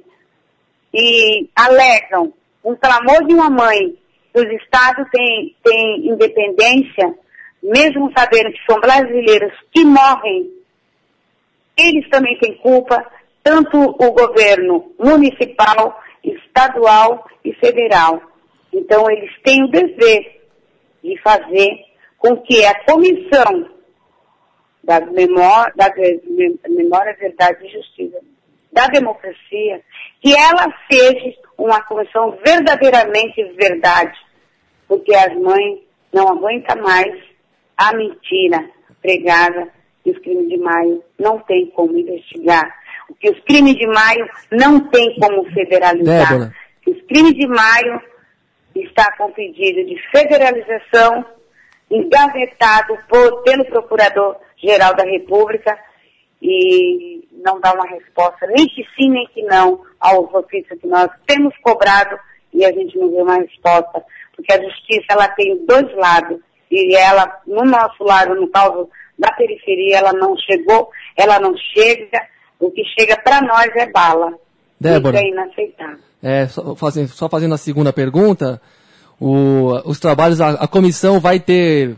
e 0.93 1.49
alegam 1.55 2.33
um 2.63 2.75
clamor 2.75 3.25
de 3.25 3.33
uma 3.33 3.49
mãe 3.49 3.95
que 4.33 4.39
os 4.39 4.61
estados 4.61 5.07
têm, 5.11 5.55
têm 5.63 6.09
independência, 6.09 7.15
mesmo 7.63 8.11
sabendo 8.15 8.51
que 8.51 8.65
são 8.69 8.79
brasileiros 8.79 9.53
que 9.71 9.83
morrem, 9.85 10.49
eles 11.77 12.09
também 12.09 12.37
têm 12.39 12.55
culpa, 12.57 13.05
tanto 13.43 13.77
o 13.77 14.11
governo 14.11 14.91
municipal, 14.99 16.01
estadual 16.23 17.25
e 17.43 17.53
federal. 17.53 18.21
Então 18.73 19.09
eles 19.09 19.31
têm 19.43 19.63
o 19.63 19.69
dever 19.69 20.41
de 21.03 21.17
fazer 21.21 21.85
com 22.17 22.35
que 22.37 22.65
a 22.65 22.83
comissão 22.83 23.78
da 24.89 25.01
memória, 25.01 25.71
da 25.75 25.93
memória, 26.67 27.15
verdade 27.19 27.63
e 27.63 27.69
justiça 27.69 28.17
da 28.71 28.87
democracia, 28.87 29.81
que 30.19 30.35
ela 30.35 30.73
seja 30.91 31.35
uma 31.57 31.81
comissão 31.83 32.37
verdadeiramente 32.43 33.43
verdade, 33.55 34.17
porque 34.87 35.13
as 35.13 35.35
mães 35.37 35.79
não 36.11 36.29
aguentam 36.29 36.81
mais 36.81 37.23
a 37.77 37.95
mentira 37.95 38.67
pregada 38.99 39.69
que 40.03 40.09
os 40.09 40.19
crimes 40.19 40.49
de 40.49 40.57
maio 40.57 41.03
não 41.19 41.37
tem 41.39 41.67
como 41.67 41.95
investigar, 41.95 42.75
que 43.19 43.29
os 43.29 43.39
crimes 43.41 43.75
de 43.75 43.87
maio 43.87 44.27
não 44.51 44.79
tem 44.89 45.15
como 45.19 45.45
federalizar, 45.51 46.29
Débora. 46.29 46.55
que 46.81 46.91
os 46.91 47.01
crimes 47.03 47.33
de 47.33 47.47
maio 47.47 48.01
está 48.75 49.15
com 49.17 49.31
pedido 49.31 49.85
de 49.85 49.99
federalização 50.11 51.25
engavetado 51.91 52.97
por, 53.07 53.43
pelo 53.43 53.65
Procurador-Geral 54.59 54.95
da 54.95 55.03
República 55.03 55.77
e 56.41 57.27
não 57.43 57.59
dá 57.59 57.73
uma 57.73 57.87
resposta, 57.87 58.47
nem 58.47 58.65
que 58.67 58.83
sim, 58.95 59.09
nem 59.09 59.27
que 59.33 59.41
não, 59.43 59.81
aos 59.99 60.33
ofícios 60.33 60.79
que 60.79 60.87
nós 60.87 61.09
temos 61.25 61.53
cobrado 61.61 62.17
e 62.53 62.63
a 62.63 62.71
gente 62.71 62.97
não 62.97 63.09
vê 63.09 63.21
uma 63.21 63.35
resposta. 63.35 64.03
Porque 64.35 64.53
a 64.53 64.61
justiça, 64.61 65.05
ela 65.09 65.27
tem 65.29 65.65
dois 65.65 65.93
lados. 65.95 66.39
E 66.71 66.95
ela, 66.95 67.41
no 67.45 67.63
nosso 67.63 68.03
lado, 68.03 68.35
no 68.35 68.47
caso 68.47 68.89
da 69.17 69.31
periferia, 69.33 69.97
ela 69.97 70.13
não 70.13 70.35
chegou, 70.37 70.89
ela 71.17 71.39
não 71.39 71.53
chega. 71.57 72.27
O 72.59 72.71
que 72.71 72.83
chega 72.97 73.17
para 73.21 73.41
nós 73.41 73.69
é 73.75 73.89
bala. 73.89 74.33
Débora, 74.79 75.17
Isso 75.17 75.25
é 75.25 75.29
inaceitável. 75.29 75.99
É, 76.21 76.47
só 76.47 76.75
fazendo, 76.75 77.07
só 77.09 77.29
fazendo 77.29 77.53
a 77.53 77.57
segunda 77.57 77.91
pergunta, 77.91 78.61
o, 79.19 79.71
os 79.85 79.99
trabalhos, 79.99 80.39
a, 80.39 80.51
a 80.51 80.67
comissão 80.67 81.19
vai 81.19 81.39
ter 81.39 81.97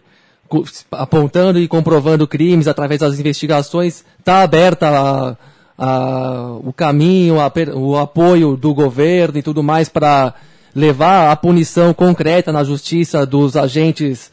apontando 0.91 1.59
e 1.59 1.67
comprovando 1.67 2.27
crimes 2.27 2.67
através 2.67 2.99
das 2.99 3.19
investigações, 3.19 4.03
está 4.19 4.43
aberta 4.43 4.89
a, 4.89 5.37
a, 5.77 6.57
o 6.63 6.73
caminho, 6.73 7.39
a, 7.39 7.51
o 7.75 7.97
apoio 7.97 8.55
do 8.55 8.73
governo 8.73 9.37
e 9.37 9.41
tudo 9.41 9.63
mais 9.63 9.89
para 9.89 10.33
levar 10.75 11.31
a 11.31 11.35
punição 11.35 11.93
concreta 11.93 12.51
na 12.51 12.63
justiça 12.63 13.25
dos 13.25 13.55
agentes 13.55 14.31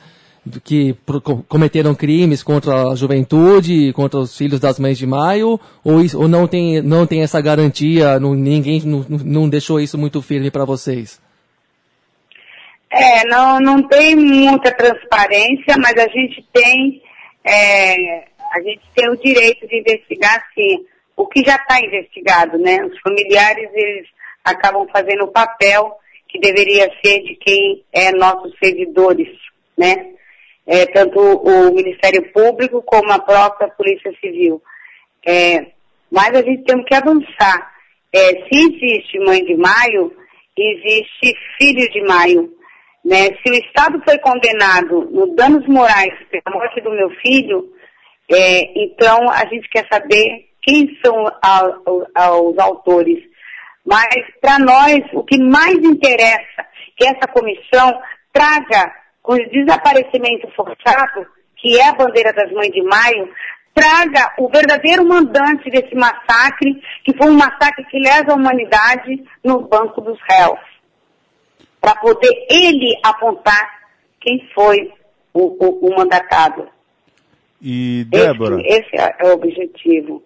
que 0.64 0.96
cometeram 1.48 1.94
crimes 1.94 2.42
contra 2.42 2.88
a 2.88 2.94
juventude, 2.94 3.92
contra 3.92 4.20
os 4.20 4.36
filhos 4.36 4.60
das 4.60 4.78
mães 4.78 4.96
de 4.96 5.06
maio, 5.06 5.60
ou, 5.84 6.00
isso, 6.00 6.18
ou 6.18 6.26
não, 6.26 6.46
tem, 6.46 6.80
não 6.80 7.06
tem 7.06 7.22
essa 7.22 7.40
garantia, 7.40 8.18
não, 8.18 8.34
ninguém 8.34 8.80
não, 8.84 9.04
não 9.08 9.48
deixou 9.48 9.80
isso 9.80 9.98
muito 9.98 10.22
firme 10.22 10.50
para 10.50 10.64
vocês? 10.64 11.20
É, 12.90 13.26
não, 13.26 13.60
não 13.60 13.82
tem 13.82 14.16
muita 14.16 14.72
transparência, 14.72 15.76
mas 15.78 15.92
a 15.96 16.08
gente 16.08 16.46
tem, 16.52 17.02
é, 17.44 18.24
a 18.52 18.60
gente 18.62 18.82
tem 18.94 19.10
o 19.10 19.16
direito 19.16 19.66
de 19.66 19.80
investigar, 19.80 20.46
sim, 20.54 20.86
o 21.16 21.26
que 21.26 21.42
já 21.44 21.56
está 21.56 21.78
investigado, 21.80 22.58
né? 22.58 22.82
Os 22.84 22.98
familiares, 23.00 23.68
eles 23.74 24.06
acabam 24.44 24.86
fazendo 24.92 25.24
o 25.24 25.32
papel 25.32 25.92
que 26.28 26.38
deveria 26.38 26.90
ser 27.04 27.22
de 27.22 27.34
quem 27.36 27.84
é 27.92 28.12
nossos 28.12 28.54
servidores, 28.58 29.28
né? 29.76 30.14
é, 30.68 30.84
tanto 30.84 31.18
o 31.18 31.74
Ministério 31.74 32.30
Público 32.30 32.82
como 32.82 33.10
a 33.10 33.18
própria 33.18 33.68
Polícia 33.70 34.12
Civil. 34.20 34.62
É, 35.26 35.66
mas 36.10 36.28
a 36.34 36.42
gente 36.42 36.62
tem 36.64 36.84
que 36.84 36.94
avançar. 36.94 37.72
É, 38.12 38.18
se 38.18 38.50
existe 38.52 39.18
mãe 39.20 39.42
de 39.44 39.56
maio, 39.56 40.12
existe 40.56 41.34
filho 41.56 41.90
de 41.90 42.02
maio. 42.02 42.52
Né? 43.08 43.24
Se 43.42 43.50
o 43.50 43.54
Estado 43.54 43.98
foi 44.04 44.18
condenado 44.18 45.08
no 45.10 45.34
danos 45.34 45.66
morais 45.66 46.12
pela 46.30 46.54
morte 46.54 46.78
do 46.82 46.90
meu 46.90 47.08
filho, 47.22 47.72
é, 48.30 48.82
então 48.82 49.30
a 49.30 49.46
gente 49.46 49.66
quer 49.70 49.86
saber 49.90 50.50
quem 50.60 50.94
são 51.02 51.26
a, 51.42 51.62
a, 52.14 52.38
os 52.38 52.58
autores. 52.58 53.24
Mas 53.82 54.14
para 54.42 54.58
nós, 54.58 54.98
o 55.14 55.24
que 55.24 55.42
mais 55.42 55.78
interessa 55.78 56.66
que 56.98 57.06
essa 57.06 57.26
comissão 57.32 57.98
traga 58.30 58.92
com 59.22 59.32
o 59.32 59.50
desaparecimento 59.52 60.46
forçado, 60.54 61.26
que 61.56 61.80
é 61.80 61.88
a 61.88 61.94
bandeira 61.94 62.34
das 62.34 62.52
mães 62.52 62.70
de 62.72 62.82
maio, 62.82 63.32
traga 63.72 64.34
o 64.38 64.50
verdadeiro 64.50 65.08
mandante 65.08 65.70
desse 65.70 65.94
massacre, 65.94 66.78
que 67.06 67.16
foi 67.16 67.30
um 67.30 67.38
massacre 67.38 67.86
que 67.86 67.98
lesa 68.00 68.32
a 68.32 68.34
humanidade 68.34 69.24
no 69.42 69.62
banco 69.62 70.02
dos 70.02 70.18
réus. 70.28 70.77
Para 71.80 71.94
poder 71.96 72.46
ele 72.50 72.98
apontar 73.02 73.78
quem 74.20 74.48
foi 74.54 74.92
o, 75.32 75.64
o, 75.64 75.88
o 75.88 75.96
mandatado. 75.96 76.68
E, 77.60 78.04
Débora? 78.08 78.60
Esse, 78.60 78.94
esse 78.94 78.96
é 78.96 79.26
o 79.26 79.32
objetivo. 79.32 80.22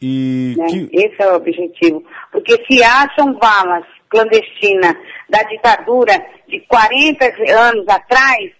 E 0.00 0.54
né? 0.56 0.66
que... 0.66 0.90
Esse 0.92 1.22
é 1.22 1.32
o 1.32 1.36
objetivo. 1.36 2.04
Porque 2.32 2.64
se 2.66 2.82
acham 2.82 3.38
valas 3.38 3.84
clandestinas 4.08 4.96
da 5.28 5.42
ditadura 5.44 6.14
de 6.48 6.60
40 6.60 7.24
anos 7.52 7.88
atrás, 7.88 8.50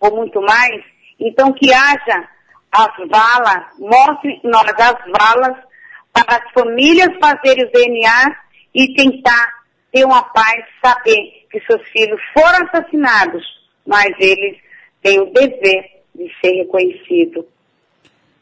ou 0.00 0.16
muito 0.16 0.40
mais, 0.40 0.82
então 1.20 1.52
que 1.52 1.72
haja 1.72 2.28
as 2.72 3.08
valas, 3.08 3.64
mostre 3.78 4.40
nós 4.44 4.64
as 4.66 4.96
valas 5.18 5.56
para 6.12 6.36
as 6.36 6.52
famílias 6.52 7.10
fazerem 7.20 7.64
o 7.64 7.70
DNA 7.70 8.36
e 8.74 8.94
tentar 8.94 9.64
ter 9.92 10.04
uma 10.04 10.22
paz, 10.22 10.64
saber 10.84 11.43
que 11.54 11.64
seus 11.66 11.82
filhos 11.90 12.20
foram 12.36 12.66
assassinados, 12.66 13.44
mas 13.86 14.06
eles 14.18 14.58
têm 15.00 15.20
o 15.20 15.26
dever 15.32 16.02
de 16.14 16.28
ser 16.40 16.52
reconhecido. 16.56 17.46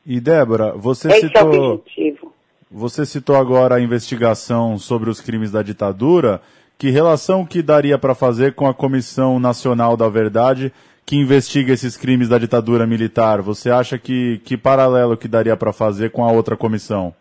E 0.07 0.19
Débora, 0.19 0.73
você 0.73 1.09
Esse 1.11 1.21
citou, 1.29 1.41
é 1.55 1.59
o 1.59 1.63
objetivo. 1.75 2.35
você 2.71 3.05
citou 3.05 3.37
agora 3.37 3.75
a 3.77 3.81
investigação 3.81 4.79
sobre 4.79 5.11
os 5.11 5.21
crimes 5.21 5.51
da 5.51 5.63
ditadura. 5.63 6.41
Que 6.79 6.91
relação 6.91 7.45
que 7.47 7.63
daria 7.63 7.99
para 7.99 8.15
fazer 8.15 8.55
com 8.55 8.67
a 8.67 8.75
Comissão 8.75 9.39
Nacional 9.39 9.97
da 9.97 10.09
Verdade 10.09 10.73
que 11.05 11.17
investiga 11.17 11.73
esses 11.73 11.97
crimes 11.97 12.29
da 12.29 12.39
ditadura 12.39 12.87
militar? 12.87 13.43
Você 13.43 13.71
acha 13.71 13.99
que 13.99 14.41
que 14.45 14.57
paralelo 14.57 15.17
que 15.17 15.29
daria 15.29 15.57
para 15.57 15.73
fazer 15.73 16.11
com 16.11 16.25
a 16.25 16.33
outra 16.33 16.57
comissão? 16.57 17.15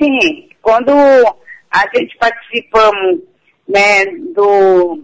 Sim, 0.00 0.48
quando 0.60 0.90
a 0.90 1.84
gente 1.94 2.16
participamos 2.18 3.20
né, 3.68 4.06
do 4.34 5.02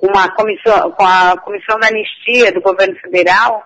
uma 0.00 0.30
comissão, 0.34 0.90
com 0.92 1.04
a 1.04 1.36
comissão 1.38 1.78
da 1.78 1.88
anistia 1.88 2.52
do 2.52 2.60
governo 2.60 2.96
federal, 3.00 3.64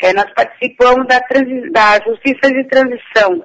é, 0.00 0.12
nós 0.12 0.30
participamos 0.34 1.06
da, 1.06 1.20
transi, 1.20 1.70
da 1.70 1.98
justiça 2.00 2.52
de 2.52 2.64
transição. 2.68 3.44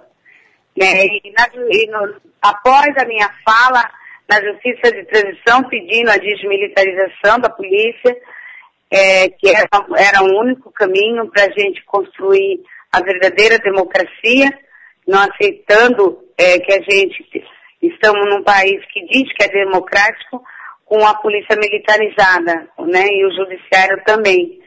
Né, 0.77 1.05
e, 1.05 1.33
na, 1.37 1.47
e 1.53 1.87
no, 1.87 2.15
após 2.41 2.87
a 2.97 3.05
minha 3.05 3.29
fala 3.45 3.89
na 4.27 4.41
justiça 4.41 4.91
de 4.91 5.05
transição 5.05 5.63
pedindo 5.69 6.09
a 6.09 6.17
desmilitarização 6.17 7.39
da 7.39 7.49
polícia, 7.49 8.17
é, 8.91 9.29
que 9.29 9.49
era, 9.49 9.67
era 9.97 10.23
o 10.23 10.39
único 10.41 10.71
caminho 10.71 11.29
para 11.29 11.45
a 11.45 11.51
gente 11.51 11.83
construir 11.85 12.61
a 12.91 13.01
verdadeira 13.01 13.57
democracia, 13.59 14.51
não 15.07 15.19
aceitando 15.19 16.23
é, 16.37 16.59
que 16.59 16.73
a 16.73 16.81
gente 16.81 17.23
estamos 17.87 18.29
num 18.29 18.43
país 18.43 18.83
que 18.91 19.05
diz 19.05 19.31
que 19.33 19.43
é 19.43 19.47
democrático, 19.49 20.43
com 20.85 21.05
a 21.05 21.15
polícia 21.15 21.55
militarizada, 21.55 22.69
né, 22.79 23.07
e 23.07 23.25
o 23.25 23.31
judiciário 23.31 24.03
também. 24.05 24.59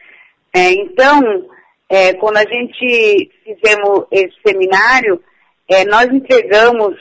É, 0.54 0.72
então, 0.72 1.48
é, 1.88 2.12
quando 2.14 2.38
a 2.38 2.44
gente 2.44 3.31
fizemos 3.44 4.07
esse 4.11 4.35
seminário, 4.44 5.22
é, 5.68 5.85
nós 5.85 6.07
entregamos 6.07 6.96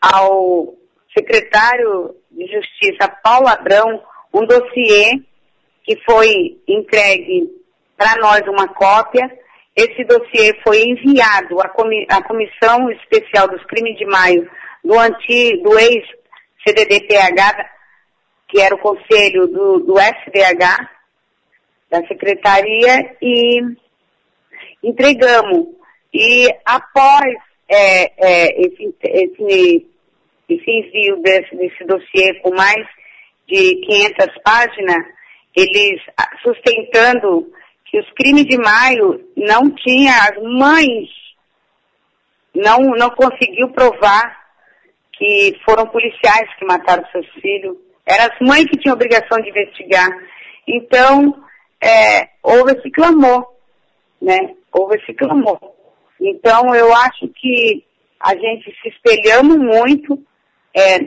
ao 0.00 0.74
secretário 1.16 2.14
de 2.30 2.46
Justiça, 2.46 3.08
Paulo 3.22 3.46
Ladrão, 3.46 4.02
um 4.34 4.44
dossiê 4.44 5.12
que 5.84 5.96
foi 6.04 6.58
entregue 6.66 7.48
para 7.96 8.20
nós 8.20 8.42
uma 8.48 8.68
cópia. 8.68 9.30
Esse 9.74 10.04
dossiê 10.04 10.58
foi 10.66 10.82
enviado 10.82 11.60
à, 11.60 11.68
comi 11.68 12.06
à 12.10 12.22
Comissão 12.22 12.90
Especial 12.90 13.48
dos 13.48 13.64
Crimes 13.64 13.96
de 13.96 14.04
Maio 14.06 14.50
do, 14.86 14.96
anti, 14.98 15.60
do 15.62 15.76
ex-CDDPH, 15.76 17.68
que 18.48 18.60
era 18.60 18.74
o 18.74 18.78
conselho 18.78 19.48
do, 19.48 19.80
do 19.80 19.98
SDH, 19.98 20.88
da 21.90 22.06
secretaria, 22.06 23.16
e 23.20 23.60
entregamos. 24.82 25.74
E 26.14 26.48
após 26.64 27.34
é, 27.68 28.12
é, 28.16 28.62
esse, 28.62 28.94
esse, 29.02 29.86
esse, 30.48 30.70
envio 30.70 31.20
desse, 31.20 31.56
desse 31.56 31.84
dossiê 31.84 32.34
com 32.40 32.54
mais 32.54 32.86
de 33.48 33.76
500 33.86 34.26
páginas, 34.44 35.04
eles 35.54 36.00
sustentando 36.42 37.52
que 37.86 37.98
os 37.98 38.08
crimes 38.12 38.44
de 38.44 38.56
maio 38.56 39.20
não 39.36 39.68
tinha, 39.70 40.12
as 40.12 40.42
mães 40.42 41.08
não, 42.54 42.78
não 42.96 43.10
conseguiu 43.10 43.68
provar 43.70 44.45
que 45.18 45.58
foram 45.64 45.86
policiais 45.86 46.48
que 46.58 46.64
mataram 46.64 47.04
seus 47.10 47.26
filhos. 47.40 47.76
Eram 48.06 48.24
as 48.32 48.38
mães 48.46 48.66
que 48.66 48.76
tinham 48.78 48.94
obrigação 48.94 49.38
de 49.38 49.48
investigar. 49.50 50.08
Então, 50.66 51.42
é, 51.82 52.28
houve 52.42 52.72
esse 52.72 52.90
clamor, 52.90 53.46
né? 54.20 54.54
Houve 54.72 54.96
esse 54.96 55.14
clamor. 55.14 55.58
Então, 56.20 56.74
eu 56.74 56.92
acho 56.94 57.28
que 57.28 57.84
a 58.20 58.34
gente 58.34 58.74
se 58.82 58.88
espelhamos 58.88 59.58
muito 59.58 60.22
é, 60.74 60.98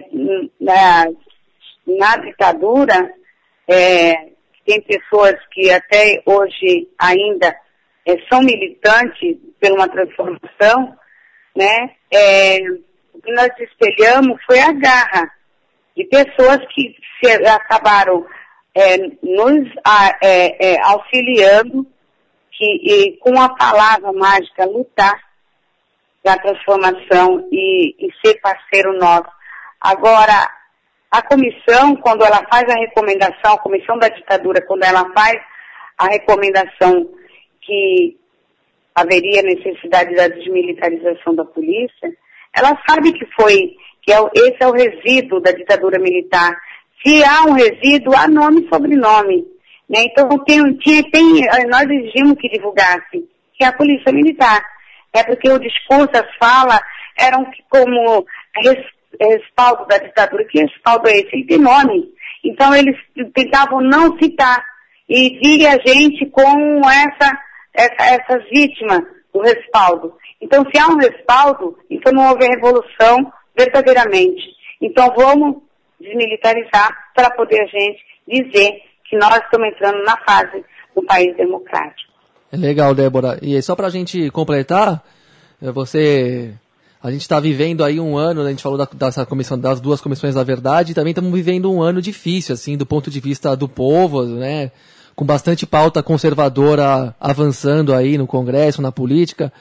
na, 0.59 1.05
na 1.85 2.17
ditadura. 2.17 3.13
É, 3.67 4.29
tem 4.65 4.81
pessoas 4.81 5.35
que 5.51 5.69
até 5.71 6.21
hoje 6.25 6.87
ainda 6.97 7.55
é, 8.05 8.15
são 8.31 8.41
militantes 8.41 9.37
por 9.59 9.71
uma 9.71 9.87
transformação, 9.87 10.95
né? 11.55 11.95
Que 13.21 13.31
nós 13.31 13.49
espelhamos 13.59 14.41
foi 14.45 14.59
a 14.59 14.71
garra 14.71 15.31
de 15.95 16.05
pessoas 16.05 16.59
que 16.73 16.95
se, 17.21 17.31
acabaram 17.47 18.25
é, 18.75 18.97
nos 19.21 19.69
a, 19.85 20.17
é, 20.21 20.73
é, 20.73 20.81
auxiliando 20.81 21.85
que, 22.51 22.65
e, 22.65 23.17
com 23.17 23.39
a 23.39 23.49
palavra 23.49 24.11
mágica 24.13 24.65
lutar 24.65 25.19
da 26.23 26.37
transformação 26.37 27.47
e, 27.51 27.95
e 27.99 28.09
ser 28.23 28.39
parceiro 28.41 28.97
nosso. 28.97 29.29
Agora, 29.79 30.49
a 31.11 31.21
comissão, 31.21 31.95
quando 31.95 32.23
ela 32.23 32.45
faz 32.51 32.63
a 32.69 32.79
recomendação, 32.79 33.53
a 33.53 33.59
comissão 33.59 33.97
da 33.97 34.09
ditadura, 34.09 34.61
quando 34.61 34.83
ela 34.83 35.09
faz 35.13 35.41
a 35.97 36.07
recomendação 36.07 37.09
que 37.61 38.17
haveria 38.93 39.41
necessidade 39.41 40.15
da 40.15 40.27
desmilitarização 40.27 41.33
da 41.33 41.45
polícia, 41.45 42.11
ela 42.55 42.77
sabe 42.87 43.13
que 43.13 43.25
foi, 43.39 43.75
que 44.01 44.11
é, 44.11 44.17
esse 44.35 44.57
é 44.59 44.67
o 44.67 44.73
resíduo 44.73 45.39
da 45.39 45.51
ditadura 45.51 45.99
militar. 45.99 46.57
Se 47.05 47.23
há 47.23 47.43
um 47.43 47.53
resíduo, 47.53 48.15
há 48.15 48.27
nome 48.27 48.61
e 48.61 48.69
sobrenome. 48.69 49.45
Né? 49.89 50.03
Então 50.05 50.27
tem, 50.45 50.73
tinha, 50.77 51.03
tem, 51.11 51.45
nós 51.67 51.83
exigimos 51.89 52.37
que 52.39 52.49
divulgasse, 52.49 53.27
que 53.57 53.63
é 53.63 53.67
a 53.67 53.73
polícia 53.73 54.11
militar. 54.11 54.63
É 55.13 55.23
porque 55.23 55.49
o 55.49 55.59
discurso, 55.59 56.11
as 56.13 56.35
falas, 56.37 56.79
eram 57.17 57.45
como 57.69 58.25
respaldo 59.19 59.85
da 59.87 59.97
ditadura. 59.97 60.45
Que 60.45 60.61
respaldo 60.61 61.07
é 61.07 61.13
esse? 61.13 61.29
Ele 61.33 61.45
tem 61.45 61.57
nome. 61.57 62.09
Então 62.43 62.73
eles 62.73 62.95
tentavam 63.33 63.81
não 63.81 64.17
citar. 64.19 64.63
E 65.07 65.39
via 65.39 65.71
a 65.71 65.79
gente 65.79 66.25
com 66.27 66.81
essa, 66.87 67.37
essa, 67.73 68.15
essas 68.15 68.49
vítimas 68.49 69.01
do 69.33 69.41
respaldo. 69.41 70.13
Então, 70.41 70.65
se 70.71 70.77
há 70.77 70.87
um 70.87 70.97
respaldo, 70.97 71.77
então 71.89 72.13
não 72.13 72.29
houve 72.29 72.47
revolução 72.47 73.31
verdadeiramente. 73.57 74.41
Então, 74.81 75.13
vamos 75.15 75.57
desmilitarizar 75.99 76.95
para 77.13 77.29
poder 77.31 77.61
a 77.61 77.65
gente 77.65 77.99
dizer 78.27 78.81
que 79.09 79.17
nós 79.17 79.35
estamos 79.43 79.67
entrando 79.67 80.03
na 80.03 80.17
fase 80.17 80.63
do 80.95 81.03
país 81.03 81.35
democrático. 81.35 82.13
É 82.51 82.57
legal, 82.57 82.95
Débora. 82.95 83.37
E 83.41 83.61
só 83.61 83.75
para 83.75 83.87
a 83.87 83.91
gente 83.91 84.29
completar, 84.31 85.03
é, 85.61 85.71
você, 85.71 86.53
a 87.03 87.11
gente 87.11 87.21
está 87.21 87.39
vivendo 87.39 87.83
aí 87.83 87.99
um 87.99 88.17
ano, 88.17 88.41
a 88.41 88.49
gente 88.49 88.63
falou 88.63 88.77
da, 88.77 88.87
dessa 88.93 89.25
comissão, 89.25 89.59
das 89.59 89.81
duas 89.81 89.99
comissões 89.99 90.35
da 90.35 90.43
verdade, 90.43 90.91
e 90.91 90.95
também 90.95 91.11
estamos 91.11 91.31
vivendo 91.31 91.71
um 91.71 91.81
ano 91.81 92.01
difícil, 92.01 92.53
assim, 92.53 92.77
do 92.77 92.85
ponto 92.85 93.11
de 93.11 93.19
vista 93.19 93.55
do 93.55 93.67
povo, 93.67 94.23
né? 94.23 94.71
com 95.19 95.25
bastante 95.25 95.67
pauta 95.67 96.01
conservadora 96.01 97.13
avançando 97.19 97.93
aí 97.93 98.17
no 98.17 98.25
Congresso, 98.25 98.81
na 98.81 98.89
política. 98.89 99.51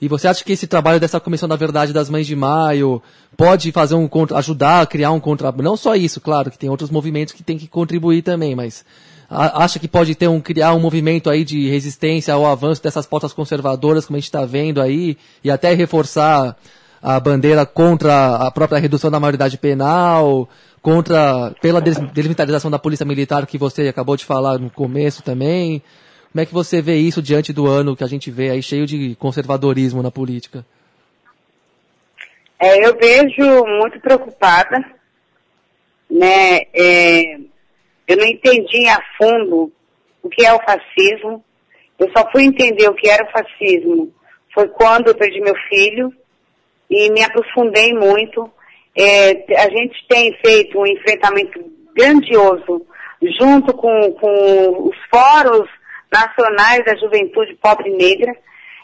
E 0.00 0.08
você 0.08 0.28
acha 0.28 0.44
que 0.44 0.52
esse 0.52 0.66
trabalho 0.66 1.00
dessa 1.00 1.18
Comissão 1.18 1.48
da 1.48 1.56
Verdade 1.56 1.92
das 1.92 2.10
Mães 2.10 2.26
de 2.26 2.36
Maio 2.36 3.02
pode 3.36 3.72
fazer 3.72 3.94
um 3.94 4.08
ajudar 4.34 4.82
a 4.82 4.86
criar 4.86 5.10
um 5.10 5.20
contra 5.20 5.50
não 5.52 5.76
só 5.76 5.94
isso, 5.94 6.20
claro, 6.20 6.50
que 6.50 6.58
tem 6.58 6.68
outros 6.68 6.90
movimentos 6.90 7.32
que 7.32 7.42
tem 7.42 7.56
que 7.56 7.66
contribuir 7.66 8.22
também, 8.22 8.54
mas 8.54 8.84
acha 9.28 9.78
que 9.78 9.88
pode 9.88 10.14
ter 10.14 10.28
um 10.28 10.40
criar 10.40 10.74
um 10.74 10.80
movimento 10.80 11.28
aí 11.28 11.44
de 11.44 11.68
resistência 11.68 12.34
ao 12.34 12.46
avanço 12.46 12.82
dessas 12.82 13.06
pautas 13.06 13.32
conservadoras, 13.32 14.06
como 14.06 14.16
a 14.16 14.20
gente 14.20 14.28
está 14.28 14.44
vendo 14.44 14.80
aí, 14.80 15.16
e 15.42 15.50
até 15.50 15.74
reforçar 15.74 16.56
a 17.02 17.20
bandeira 17.20 17.64
contra 17.64 18.36
a 18.36 18.50
própria 18.50 18.78
redução 18.78 19.10
da 19.10 19.20
maioridade 19.20 19.58
penal, 19.58 20.48
contra 20.82 21.52
pela 21.60 21.80
desmilitarização 21.80 22.70
da 22.70 22.78
polícia 22.78 23.04
militar 23.04 23.46
que 23.46 23.58
você 23.58 23.88
acabou 23.88 24.16
de 24.16 24.24
falar 24.24 24.58
no 24.58 24.70
começo 24.70 25.22
também. 25.22 25.82
Como 26.36 26.42
é 26.42 26.46
que 26.46 26.52
você 26.52 26.82
vê 26.82 26.96
isso 26.96 27.22
diante 27.22 27.50
do 27.50 27.66
ano 27.66 27.96
que 27.96 28.04
a 28.04 28.06
gente 28.06 28.30
vê 28.30 28.50
aí 28.50 28.62
cheio 28.62 28.84
de 28.84 29.14
conservadorismo 29.14 30.02
na 30.02 30.10
política? 30.10 30.66
É, 32.60 32.86
eu 32.86 32.94
vejo 32.94 33.64
muito 33.64 33.98
preocupada, 34.00 34.84
né? 36.10 36.58
É, 36.74 37.36
eu 38.06 38.18
não 38.18 38.26
entendi 38.26 38.86
a 38.86 39.00
fundo 39.16 39.72
o 40.22 40.28
que 40.28 40.44
é 40.44 40.52
o 40.52 40.60
fascismo. 40.60 41.42
Eu 41.98 42.10
só 42.14 42.30
fui 42.30 42.44
entender 42.44 42.86
o 42.86 42.94
que 42.94 43.08
era 43.08 43.24
o 43.24 43.32
fascismo 43.32 44.12
foi 44.52 44.68
quando 44.68 45.08
eu 45.08 45.14
perdi 45.14 45.40
meu 45.40 45.56
filho 45.70 46.12
e 46.90 47.10
me 47.12 47.24
aprofundei 47.24 47.94
muito. 47.94 48.50
É, 48.94 49.30
a 49.56 49.70
gente 49.70 50.06
tem 50.06 50.36
feito 50.44 50.78
um 50.78 50.86
enfrentamento 50.86 51.64
grandioso 51.94 52.86
junto 53.40 53.72
com, 53.72 54.12
com 54.12 54.88
os 54.90 54.96
fóruns 55.10 55.75
nacionais 56.12 56.84
da 56.84 56.94
juventude 56.96 57.54
pobre 57.56 57.90
negra. 57.90 58.34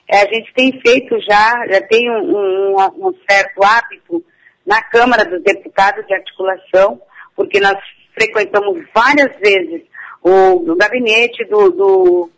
É, 0.08 0.22
a 0.22 0.26
gente 0.26 0.52
tem 0.54 0.80
feito 0.80 1.18
já, 1.20 1.66
já 1.68 1.80
tem 1.82 2.10
um, 2.10 2.36
um, 2.36 3.08
um, 3.08 3.14
certo 3.28 3.62
hábito 3.62 4.24
na 4.66 4.82
Câmara 4.82 5.24
dos 5.24 5.42
Deputados 5.42 6.06
de 6.06 6.14
articulação, 6.14 7.00
porque 7.34 7.60
nós 7.60 7.78
frequentamos 8.14 8.84
várias 8.94 9.34
vezes 9.38 9.82
o, 10.22 10.70
o 10.70 10.76
gabinete 10.76 11.44
do, 11.46 11.70
do, 11.70 12.30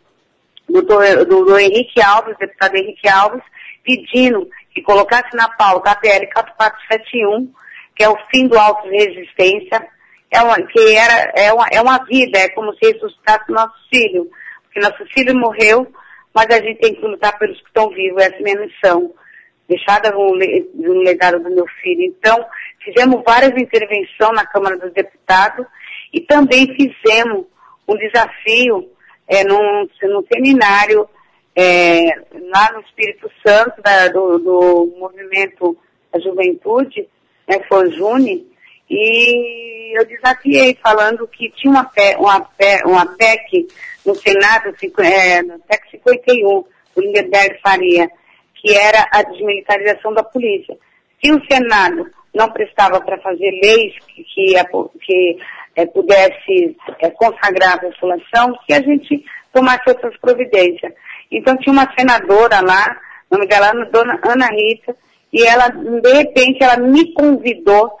do, 0.69 0.81
do, 0.81 1.45
do 1.45 1.59
Henrique 1.59 2.01
Alves, 2.01 2.37
deputado 2.37 2.75
Henrique 2.75 3.07
Alves, 3.07 3.43
pedindo 3.83 4.49
que 4.73 4.81
colocasse 4.81 5.35
na 5.35 5.47
pauta 5.49 5.91
a 5.91 5.95
PL 5.95 6.27
4471, 6.27 7.51
que 7.95 8.03
é 8.03 8.09
o 8.09 8.17
fim 8.29 8.47
do 8.47 8.57
auto 8.57 8.89
resistência, 8.89 9.87
é 10.31 10.41
uma, 10.41 10.61
que 10.61 10.95
era, 10.95 11.31
é, 11.35 11.53
uma, 11.53 11.67
é 11.71 11.81
uma 11.81 12.03
vida, 12.05 12.39
é 12.39 12.49
como 12.49 12.73
se 12.73 12.91
ressuscitasse 12.91 13.51
nosso 13.51 13.75
filho. 13.89 14.29
Porque 14.75 14.89
nosso 14.89 15.05
filho 15.13 15.33
morreu, 15.39 15.87
mas 16.33 16.47
a 16.47 16.61
gente 16.61 16.81
tem 16.81 16.93
que 16.93 17.01
lutar 17.01 17.39
pelos 17.39 17.57
que 17.61 17.67
estão 17.67 17.89
vivos, 17.91 18.21
essa 18.21 18.35
é 18.35 18.39
a 18.39 18.43
minha 18.43 18.59
missão. 18.59 19.13
Deixada 19.69 20.11
no, 20.11 20.37
no 20.75 20.93
legado 21.01 21.39
do 21.39 21.49
meu 21.49 21.65
filho. 21.81 22.03
Então, 22.03 22.45
fizemos 22.83 23.23
várias 23.25 23.51
intervenções 23.59 24.35
na 24.35 24.45
Câmara 24.45 24.77
dos 24.77 24.91
Deputados 24.91 25.65
e 26.11 26.19
também 26.19 26.67
fizemos 26.75 27.45
um 27.87 27.95
desafio 27.95 28.91
é, 29.27 29.45
num, 29.45 29.87
num 30.03 30.25
seminário 30.31 31.07
é, 31.55 32.09
lá 32.51 32.73
no 32.73 32.81
Espírito 32.81 33.31
Santo, 33.47 33.81
da, 33.81 34.09
do, 34.09 34.37
do, 34.37 34.93
movimento 34.99 35.77
da 36.11 36.19
juventude, 36.19 37.07
né, 37.47 37.63
foi 37.69 37.91
Juni, 37.91 38.45
e 38.89 39.97
eu 39.97 40.05
desafiei 40.05 40.77
falando 40.81 41.27
que 41.27 41.49
tinha 41.51 41.71
uma, 41.71 41.85
PEC, 41.85 42.17
uma, 42.19 42.49
uma 42.85 43.05
PEC 43.05 43.67
no 44.05 44.15
Senado, 44.15 44.73
é, 44.99 45.41
no 45.41 45.59
PEC 45.59 45.91
51, 45.91 46.63
do 46.95 47.01
Lindenberg 47.01 47.59
Faria, 47.61 48.09
que 48.55 48.73
era 48.73 49.07
a 49.11 49.23
desmilitarização 49.23 50.13
da 50.13 50.23
polícia. 50.23 50.77
Se 51.23 51.31
o 51.31 51.41
Senado 51.49 52.09
não 52.33 52.51
prestava 52.51 52.99
para 53.01 53.17
fazer 53.19 53.49
leis 53.63 53.93
que, 54.07 54.23
que, 54.23 54.53
que 55.01 55.37
é, 55.75 55.85
pudesse 55.85 56.75
é, 56.99 57.09
consagrar 57.09 57.73
a 57.73 57.77
população, 57.77 58.57
que 58.67 58.73
a 58.73 58.81
gente 58.81 59.23
tomasse 59.53 59.83
outras 59.87 60.15
providências. 60.17 60.93
Então 61.31 61.57
tinha 61.57 61.71
uma 61.71 61.91
senadora 61.97 62.59
lá, 62.61 62.97
o 63.31 63.35
nome 63.35 63.47
dela 63.47 63.69
é 63.69 63.85
Dona 63.85 64.19
Ana 64.23 64.47
Rita, 64.47 64.95
e 65.31 65.43
ela, 65.43 65.69
de 65.69 66.13
repente, 66.13 66.63
ela 66.63 66.77
me 66.77 67.13
convidou 67.13 67.91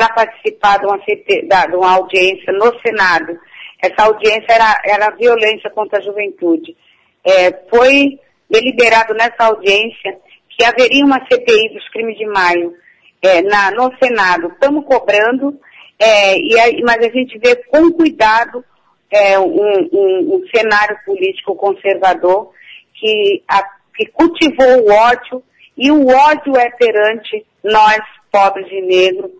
para 0.00 0.08
participar 0.14 0.78
de 0.78 0.86
uma, 0.86 0.98
CT, 1.00 1.46
de 1.46 1.76
uma 1.76 1.92
audiência 1.92 2.52
no 2.54 2.72
Senado. 2.80 3.38
Essa 3.82 4.06
audiência 4.06 4.46
era, 4.48 4.80
era 4.84 5.10
violência 5.10 5.68
contra 5.70 5.98
a 5.98 6.02
juventude. 6.02 6.74
É, 7.22 7.52
foi 7.68 8.18
deliberado 8.48 9.12
nessa 9.12 9.44
audiência 9.44 10.18
que 10.48 10.64
haveria 10.64 11.04
uma 11.04 11.20
CPI 11.26 11.74
dos 11.74 11.86
crimes 11.90 12.16
de 12.16 12.26
maio 12.26 12.74
é, 13.20 13.42
na, 13.42 13.70
no 13.72 13.92
Senado. 14.02 14.48
Estamos 14.48 14.86
cobrando, 14.86 15.58
é, 15.98 16.38
e 16.38 16.58
aí, 16.58 16.80
mas 16.82 16.96
a 16.98 17.10
gente 17.10 17.38
vê 17.38 17.56
com 17.56 17.92
cuidado 17.92 18.64
é, 19.10 19.38
um, 19.38 19.88
um, 19.92 20.34
um, 20.34 20.44
cenário 20.54 20.96
político 21.04 21.54
conservador 21.56 22.52
que, 22.94 23.42
a, 23.46 23.62
que 23.94 24.06
cultivou 24.06 24.86
o 24.86 24.92
ódio, 24.92 25.42
e 25.76 25.90
o 25.90 26.08
ódio 26.08 26.56
é 26.56 26.70
perante 26.70 27.44
nós, 27.62 28.00
pobres 28.30 28.66
e 28.70 28.80
negros, 28.82 29.30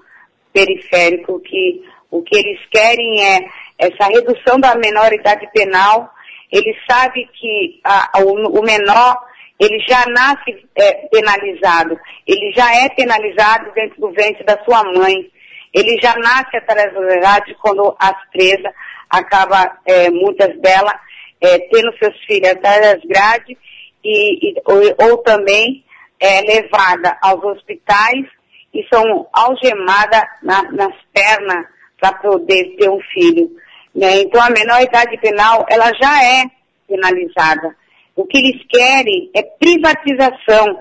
periféricos, 0.52 1.42
que 1.42 1.82
o 2.10 2.22
que 2.22 2.36
eles 2.36 2.58
querem 2.70 3.24
é 3.24 3.46
essa 3.78 4.08
redução 4.08 4.58
da 4.58 4.74
menor 4.74 5.12
idade 5.12 5.48
penal. 5.52 6.10
Eles 6.50 6.76
sabem 6.90 7.28
que 7.32 7.80
a, 7.84 8.20
o, 8.22 8.58
o 8.58 8.62
menor 8.62 9.16
ele 9.58 9.78
já 9.86 10.04
nasce 10.06 10.66
é, 10.74 10.92
penalizado, 11.08 11.98
ele 12.26 12.50
já 12.52 12.74
é 12.74 12.88
penalizado 12.88 13.70
dentro 13.72 14.00
do 14.00 14.10
ventre 14.10 14.42
da 14.42 14.58
sua 14.64 14.82
mãe, 14.84 15.30
ele 15.72 15.98
já 16.02 16.14
nasce 16.16 16.56
atrás 16.56 16.92
da 16.94 17.16
idade 17.16 17.54
quando 17.60 17.94
as 17.98 18.16
presas 18.32 18.72
acaba 19.10 19.78
é, 19.84 20.08
muitas 20.08 20.58
delas 20.60 20.94
é, 21.40 21.58
tendo 21.58 21.96
seus 21.98 22.16
filhos 22.24 22.50
atrás 22.50 22.80
das 22.80 23.04
grades 23.04 23.56
e, 24.02 24.50
e 24.50 24.62
ou, 24.64 25.10
ou, 25.10 25.18
também 25.18 25.84
é, 26.18 26.40
levada 26.40 27.16
aos 27.20 27.44
hospitais 27.44 28.26
e 28.72 28.86
são 28.92 29.26
algemadas 29.32 30.22
na, 30.42 30.62
nas 30.72 30.94
pernas 31.12 31.66
para 32.00 32.12
poder 32.14 32.76
ter 32.76 32.88
um 32.88 33.00
filho. 33.12 33.50
Né? 33.94 34.22
Então 34.22 34.40
a 34.42 34.50
menor 34.50 34.80
idade 34.80 35.18
penal 35.18 35.66
ela 35.68 35.92
já 36.00 36.24
é 36.24 36.44
penalizada. 36.88 37.74
O 38.16 38.26
que 38.26 38.38
eles 38.38 38.62
querem 38.68 39.30
é 39.34 39.42
privatização 39.42 40.80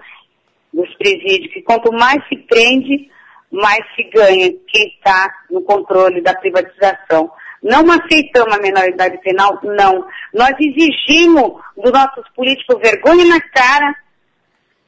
dos 0.73 0.93
presídios, 0.95 1.54
que 1.54 1.62
quanto 1.62 1.91
mais 1.91 2.21
se 2.28 2.38
prende, 2.38 3.10
mais 3.52 3.80
se 3.95 4.04
ganha 4.04 4.52
quem 4.67 4.88
está 4.88 5.32
no 5.49 5.62
controle 5.62 6.21
da 6.21 6.34
privatização. 6.36 7.32
Não 7.62 7.84
aceitamos 7.91 8.56
a 8.56 8.62
menoridade 8.62 9.17
penal, 9.19 9.60
não. 9.63 10.06
Nós 10.34 10.54
exigimos 10.60 11.62
dos 11.75 11.91
nossos 11.91 12.28
políticos 12.36 12.80
vergonha 12.82 13.25
na 13.25 13.41
cara 13.41 13.95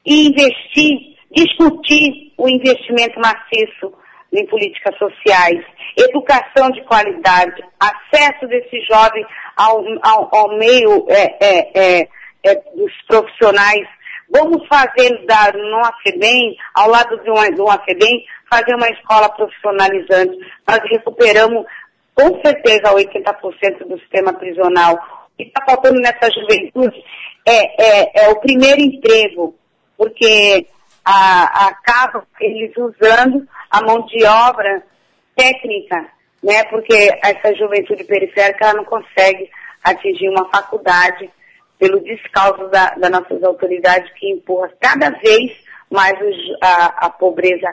e 0.06 0.28
investir, 0.28 1.11
discutir 1.34 2.32
o 2.36 2.48
investimento 2.48 3.18
maciço 3.20 3.92
em 4.32 4.46
políticas 4.46 4.96
sociais, 4.98 5.64
educação 5.96 6.70
de 6.70 6.82
qualidade, 6.84 7.62
acesso 7.78 8.46
desse 8.46 8.80
jovem 8.90 9.24
ao, 9.56 9.84
ao, 10.02 10.34
ao 10.34 10.58
meio 10.58 11.06
é, 11.08 11.36
é, 11.40 12.00
é, 12.00 12.08
é, 12.44 12.54
dos 12.74 12.92
profissionais. 13.06 13.86
Vamos 14.30 14.66
fazer 14.66 15.26
da, 15.26 15.52
no 15.52 15.78
AFEBEM, 15.84 16.56
ao 16.74 16.88
lado 16.88 17.22
de 17.22 17.30
uma, 17.30 17.50
do 17.50 17.68
AFEBEM, 17.68 18.24
fazer 18.50 18.74
uma 18.74 18.88
escola 18.88 19.28
profissionalizante. 19.28 20.38
Nós 20.66 20.80
recuperamos 20.90 21.66
com 22.14 22.40
certeza 22.42 22.94
80% 22.94 23.86
do 23.86 23.98
sistema 24.00 24.32
prisional. 24.32 24.94
O 24.94 25.36
que 25.36 25.44
está 25.44 25.64
faltando 25.66 26.00
nessa 26.00 26.30
juventude 26.30 27.02
é, 27.46 27.82
é, 27.82 28.24
é, 28.24 28.28
o 28.30 28.40
primeiro 28.40 28.80
emprego, 28.80 29.54
porque 29.96 30.66
a, 31.04 31.68
acabam 31.68 32.22
eles 32.40 32.72
usando 32.76 33.46
a 33.70 33.80
mão 33.82 34.04
de 34.06 34.24
obra 34.24 34.82
técnica, 35.36 36.06
né? 36.42 36.64
Porque 36.64 37.10
essa 37.22 37.54
juventude 37.54 38.04
periférica 38.04 38.66
ela 38.66 38.74
não 38.74 38.84
consegue 38.84 39.50
atingir 39.82 40.28
uma 40.28 40.48
faculdade 40.50 41.30
pelo 41.78 42.00
descalço 42.00 42.68
da, 42.68 42.94
das 42.94 43.10
nossas 43.10 43.42
autoridades 43.42 44.10
que 44.14 44.30
empurra 44.30 44.70
cada 44.80 45.10
vez 45.10 45.52
mais 45.90 46.14
a, 46.62 47.06
a, 47.06 47.10
pobreza 47.10 47.68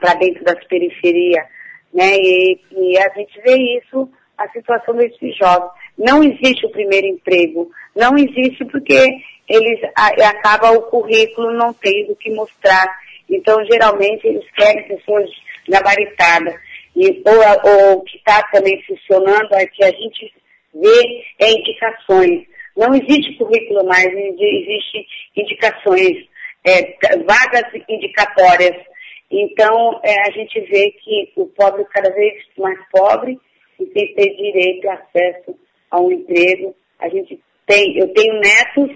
para 0.00 0.14
dentro 0.14 0.42
das 0.44 0.64
periferias. 0.64 1.44
Né? 1.92 2.16
E, 2.16 2.60
e, 2.72 2.98
a 2.98 3.08
gente 3.10 3.40
vê 3.42 3.56
isso, 3.78 4.08
a 4.36 4.48
situação 4.48 4.96
desses 4.96 5.36
jovens. 5.36 5.70
Não 5.96 6.24
existe 6.24 6.66
o 6.66 6.70
primeiro 6.70 7.06
emprego, 7.06 7.70
não 7.94 8.16
existe 8.16 8.64
porque 8.64 9.20
eles 9.48 9.80
acaba 9.94 10.72
o 10.72 10.82
currículo 10.82 11.52
não 11.52 11.72
tendo 11.74 12.14
que 12.16 12.30
mostrar. 12.30 12.86
Então, 13.28 13.64
geralmente, 13.66 14.26
eles 14.26 14.44
querem 14.52 14.86
pessoas 14.88 15.28
gabaritadas. 15.68 16.54
E, 16.96 17.22
ou, 17.26 17.98
o 17.98 18.00
que 18.02 18.16
está 18.16 18.42
também 18.52 18.82
funcionando 18.82 19.52
é 19.54 19.66
que 19.66 19.84
a 19.84 19.90
gente 19.90 20.32
vê 20.74 21.24
é 21.38 21.50
indicações. 21.50 22.46
Não 22.76 22.94
existe 22.94 23.34
currículo 23.34 23.84
mais, 23.86 24.06
existe 24.06 25.06
indicações, 25.36 26.26
é, 26.64 26.96
vagas 27.24 27.64
indicatórias. 27.88 28.76
Então, 29.30 30.00
é, 30.02 30.28
a 30.28 30.30
gente 30.30 30.60
vê 30.60 30.90
que 31.02 31.32
o 31.36 31.46
pobre 31.46 31.84
cada 31.86 32.10
vez 32.10 32.42
mais 32.58 32.78
pobre 32.90 33.38
e 33.80 33.86
sem 33.86 34.14
ter 34.14 34.36
direito 34.36 34.84
e 34.84 34.88
acesso 34.88 35.58
a 35.90 36.00
um 36.00 36.12
emprego. 36.12 36.74
A 36.98 37.08
gente 37.08 37.40
tem, 37.66 37.98
eu 37.98 38.12
tenho 38.12 38.34
netos, 38.40 38.90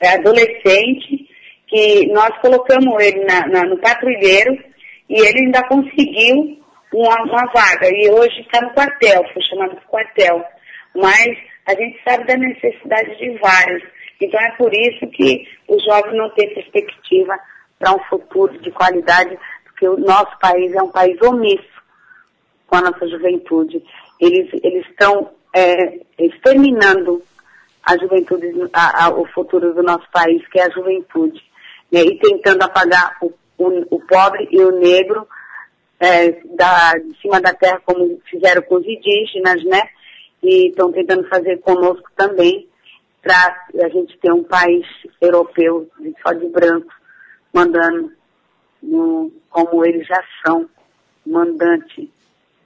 é, 0.00 0.14
adolescentes, 0.14 1.28
que 1.66 2.06
nós 2.12 2.30
colocamos 2.40 3.02
ele 3.02 3.24
na, 3.24 3.46
na, 3.46 3.64
no 3.64 3.78
patrulheiro 3.78 4.58
e 5.08 5.20
ele 5.20 5.46
ainda 5.46 5.62
conseguiu 5.68 6.58
uma, 6.92 7.22
uma 7.22 7.46
vaga. 7.52 7.88
E 7.88 8.10
hoje 8.10 8.40
está 8.40 8.60
no 8.60 8.72
quartel, 8.74 9.24
foi 9.32 9.42
chamado 9.42 9.76
de 9.76 9.86
quartel. 9.86 10.44
Mas 10.94 11.36
a 11.66 11.74
gente 11.74 12.00
sabe 12.02 12.24
da 12.24 12.36
necessidade 12.36 13.16
de 13.18 13.38
vários. 13.38 13.82
Então 14.20 14.40
é 14.40 14.50
por 14.56 14.72
isso 14.74 15.06
que 15.08 15.46
os 15.68 15.82
jovens 15.84 16.16
não 16.16 16.30
têm 16.30 16.52
perspectiva 16.54 17.38
para 17.78 17.94
um 17.94 18.00
futuro 18.10 18.58
de 18.60 18.70
qualidade, 18.72 19.38
porque 19.64 19.88
o 19.88 19.96
nosso 19.96 20.38
país 20.38 20.74
é 20.74 20.82
um 20.82 20.90
país 20.90 21.20
omisso 21.22 21.80
com 22.66 22.76
a 22.76 22.82
nossa 22.82 23.08
juventude. 23.08 23.82
Eles, 24.20 24.50
eles 24.62 24.86
estão 24.88 25.30
é, 25.56 26.00
exterminando 26.18 27.22
a 27.82 27.96
juventude, 27.96 28.46
a, 28.72 29.06
a, 29.06 29.10
o 29.10 29.26
futuro 29.26 29.72
do 29.74 29.82
nosso 29.82 30.08
país, 30.12 30.46
que 30.48 30.58
é 30.58 30.66
a 30.66 30.70
juventude, 30.70 31.42
né, 31.90 32.02
e 32.02 32.18
tentando 32.18 32.62
apagar 32.62 33.16
o, 33.20 33.32
o, 33.58 33.96
o 33.96 34.00
pobre 34.06 34.48
e 34.50 34.60
o 34.60 34.70
negro 34.72 35.26
é, 35.98 36.32
da, 36.56 36.94
de 36.94 37.20
cima 37.20 37.40
da 37.40 37.52
terra, 37.52 37.80
como 37.84 38.20
fizeram 38.30 38.62
com 38.62 38.76
os 38.76 38.86
indígenas, 38.86 39.62
né? 39.64 39.82
E 40.42 40.68
estão 40.68 40.90
tentando 40.90 41.28
fazer 41.28 41.58
conosco 41.58 42.10
também, 42.16 42.66
para 43.22 43.66
a 43.84 43.88
gente 43.90 44.16
ter 44.18 44.32
um 44.32 44.42
país 44.42 44.86
europeu 45.20 45.86
só 46.22 46.32
de 46.32 46.46
branco, 46.48 46.90
mandando 47.52 48.10
no, 48.82 49.30
como 49.50 49.84
eles 49.84 50.06
já 50.06 50.22
são, 50.44 50.68
mandante, 51.26 52.10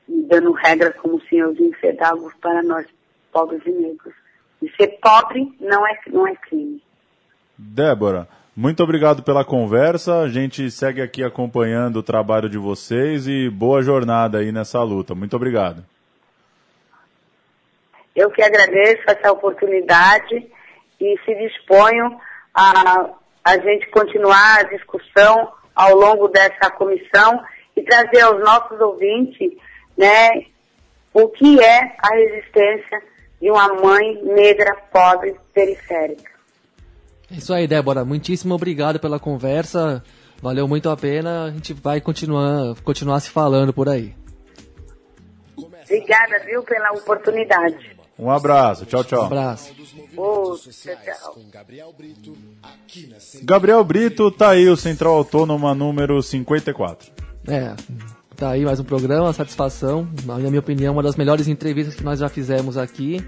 dando 0.06 0.52
regras 0.52 0.94
como 0.96 1.20
senhorzinho 1.22 1.72
fedagos 1.80 2.32
para 2.40 2.62
nós, 2.62 2.86
pobres 3.32 3.62
e 3.66 3.72
negros. 3.72 4.14
E 4.64 4.76
ser 4.76 4.98
pobre 5.00 5.52
não 5.60 5.86
é, 5.86 5.98
não 6.06 6.26
é 6.26 6.34
crime. 6.36 6.82
Débora, 7.58 8.26
muito 8.56 8.82
obrigado 8.82 9.22
pela 9.22 9.44
conversa. 9.44 10.20
A 10.20 10.28
gente 10.28 10.70
segue 10.70 11.02
aqui 11.02 11.22
acompanhando 11.22 11.96
o 11.98 12.02
trabalho 12.02 12.48
de 12.48 12.56
vocês 12.56 13.28
e 13.28 13.50
boa 13.50 13.82
jornada 13.82 14.38
aí 14.38 14.50
nessa 14.50 14.82
luta. 14.82 15.14
Muito 15.14 15.36
obrigado. 15.36 15.84
Eu 18.16 18.30
que 18.30 18.42
agradeço 18.42 19.02
essa 19.06 19.30
oportunidade 19.30 20.46
e 21.00 21.18
se 21.24 21.34
disponho 21.34 22.18
a 22.54 23.10
a 23.44 23.58
gente 23.58 23.86
continuar 23.90 24.60
a 24.60 24.62
discussão 24.62 25.52
ao 25.74 25.94
longo 25.94 26.28
dessa 26.28 26.70
comissão 26.70 27.44
e 27.76 27.82
trazer 27.82 28.22
aos 28.22 28.40
nossos 28.40 28.80
ouvintes, 28.80 29.52
né, 29.98 30.46
o 31.12 31.28
que 31.28 31.62
é 31.62 31.94
a 31.98 32.14
resistência 32.14 33.02
de 33.44 33.50
uma 33.50 33.68
mãe 33.74 34.18
negra, 34.24 34.74
pobre, 34.90 35.36
periférica. 35.52 36.30
É 37.30 37.34
isso 37.34 37.52
aí, 37.52 37.66
Débora. 37.66 38.02
Muitíssimo 38.02 38.54
obrigado 38.54 38.98
pela 38.98 39.20
conversa. 39.20 40.02
Valeu 40.40 40.66
muito 40.66 40.88
a 40.88 40.96
pena. 40.96 41.44
A 41.44 41.50
gente 41.50 41.74
vai 41.74 42.00
continuar, 42.00 42.74
continuar 42.82 43.20
se 43.20 43.28
falando 43.28 43.70
por 43.70 43.86
aí. 43.86 44.14
Obrigada, 45.58 46.38
viu, 46.46 46.62
pela 46.62 46.92
oportunidade. 46.92 47.94
Um 48.18 48.30
abraço. 48.30 48.86
Tchau, 48.86 49.04
tchau. 49.04 49.24
Um 49.24 49.26
abraço. 49.26 49.74
Oh, 50.16 50.56
tchau. 50.56 51.36
Gabriel 53.42 53.84
Brito, 53.84 54.30
tá 54.30 54.50
aí 54.50 54.70
o 54.70 54.76
Central 54.76 55.16
Autônoma 55.16 55.74
número 55.74 56.22
54. 56.22 57.12
É, 57.46 57.74
tá 58.34 58.50
aí 58.50 58.64
mais 58.64 58.80
um 58.80 58.84
programa, 58.84 59.32
satisfação. 59.32 60.08
Na 60.24 60.36
minha 60.36 60.58
opinião, 60.58 60.92
uma 60.92 61.02
das 61.02 61.16
melhores 61.16 61.48
entrevistas 61.48 61.94
que 61.94 62.02
nós 62.02 62.18
já 62.18 62.28
fizemos 62.28 62.76
aqui. 62.76 63.24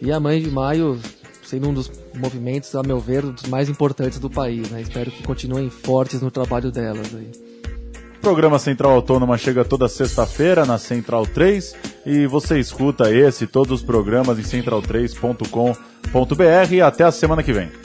E 0.00 0.10
a 0.10 0.18
Mãe 0.18 0.40
de 0.40 0.50
Maio, 0.50 0.98
sendo 1.44 1.68
um 1.68 1.74
dos 1.74 1.90
movimentos, 2.14 2.74
a 2.74 2.82
meu 2.82 2.98
ver, 2.98 3.22
dos 3.22 3.44
mais 3.44 3.68
importantes 3.68 4.18
do 4.18 4.30
país. 4.30 4.70
Né? 4.70 4.80
Espero 4.80 5.10
que 5.10 5.22
continuem 5.22 5.68
fortes 5.68 6.22
no 6.22 6.30
trabalho 6.30 6.70
delas. 6.70 7.14
Aí. 7.14 7.30
O 8.16 8.20
programa 8.20 8.58
Central 8.58 8.92
Autônoma 8.92 9.36
chega 9.38 9.64
toda 9.64 9.88
sexta-feira 9.88 10.66
na 10.66 10.78
Central 10.78 11.26
3 11.26 11.74
e 12.06 12.26
você 12.26 12.58
escuta 12.58 13.12
esse 13.12 13.44
e 13.44 13.46
todos 13.46 13.80
os 13.80 13.86
programas 13.86 14.38
em 14.38 14.42
central3.com.br. 14.42 16.84
Até 16.84 17.04
a 17.04 17.10
semana 17.10 17.42
que 17.42 17.52
vem. 17.52 17.79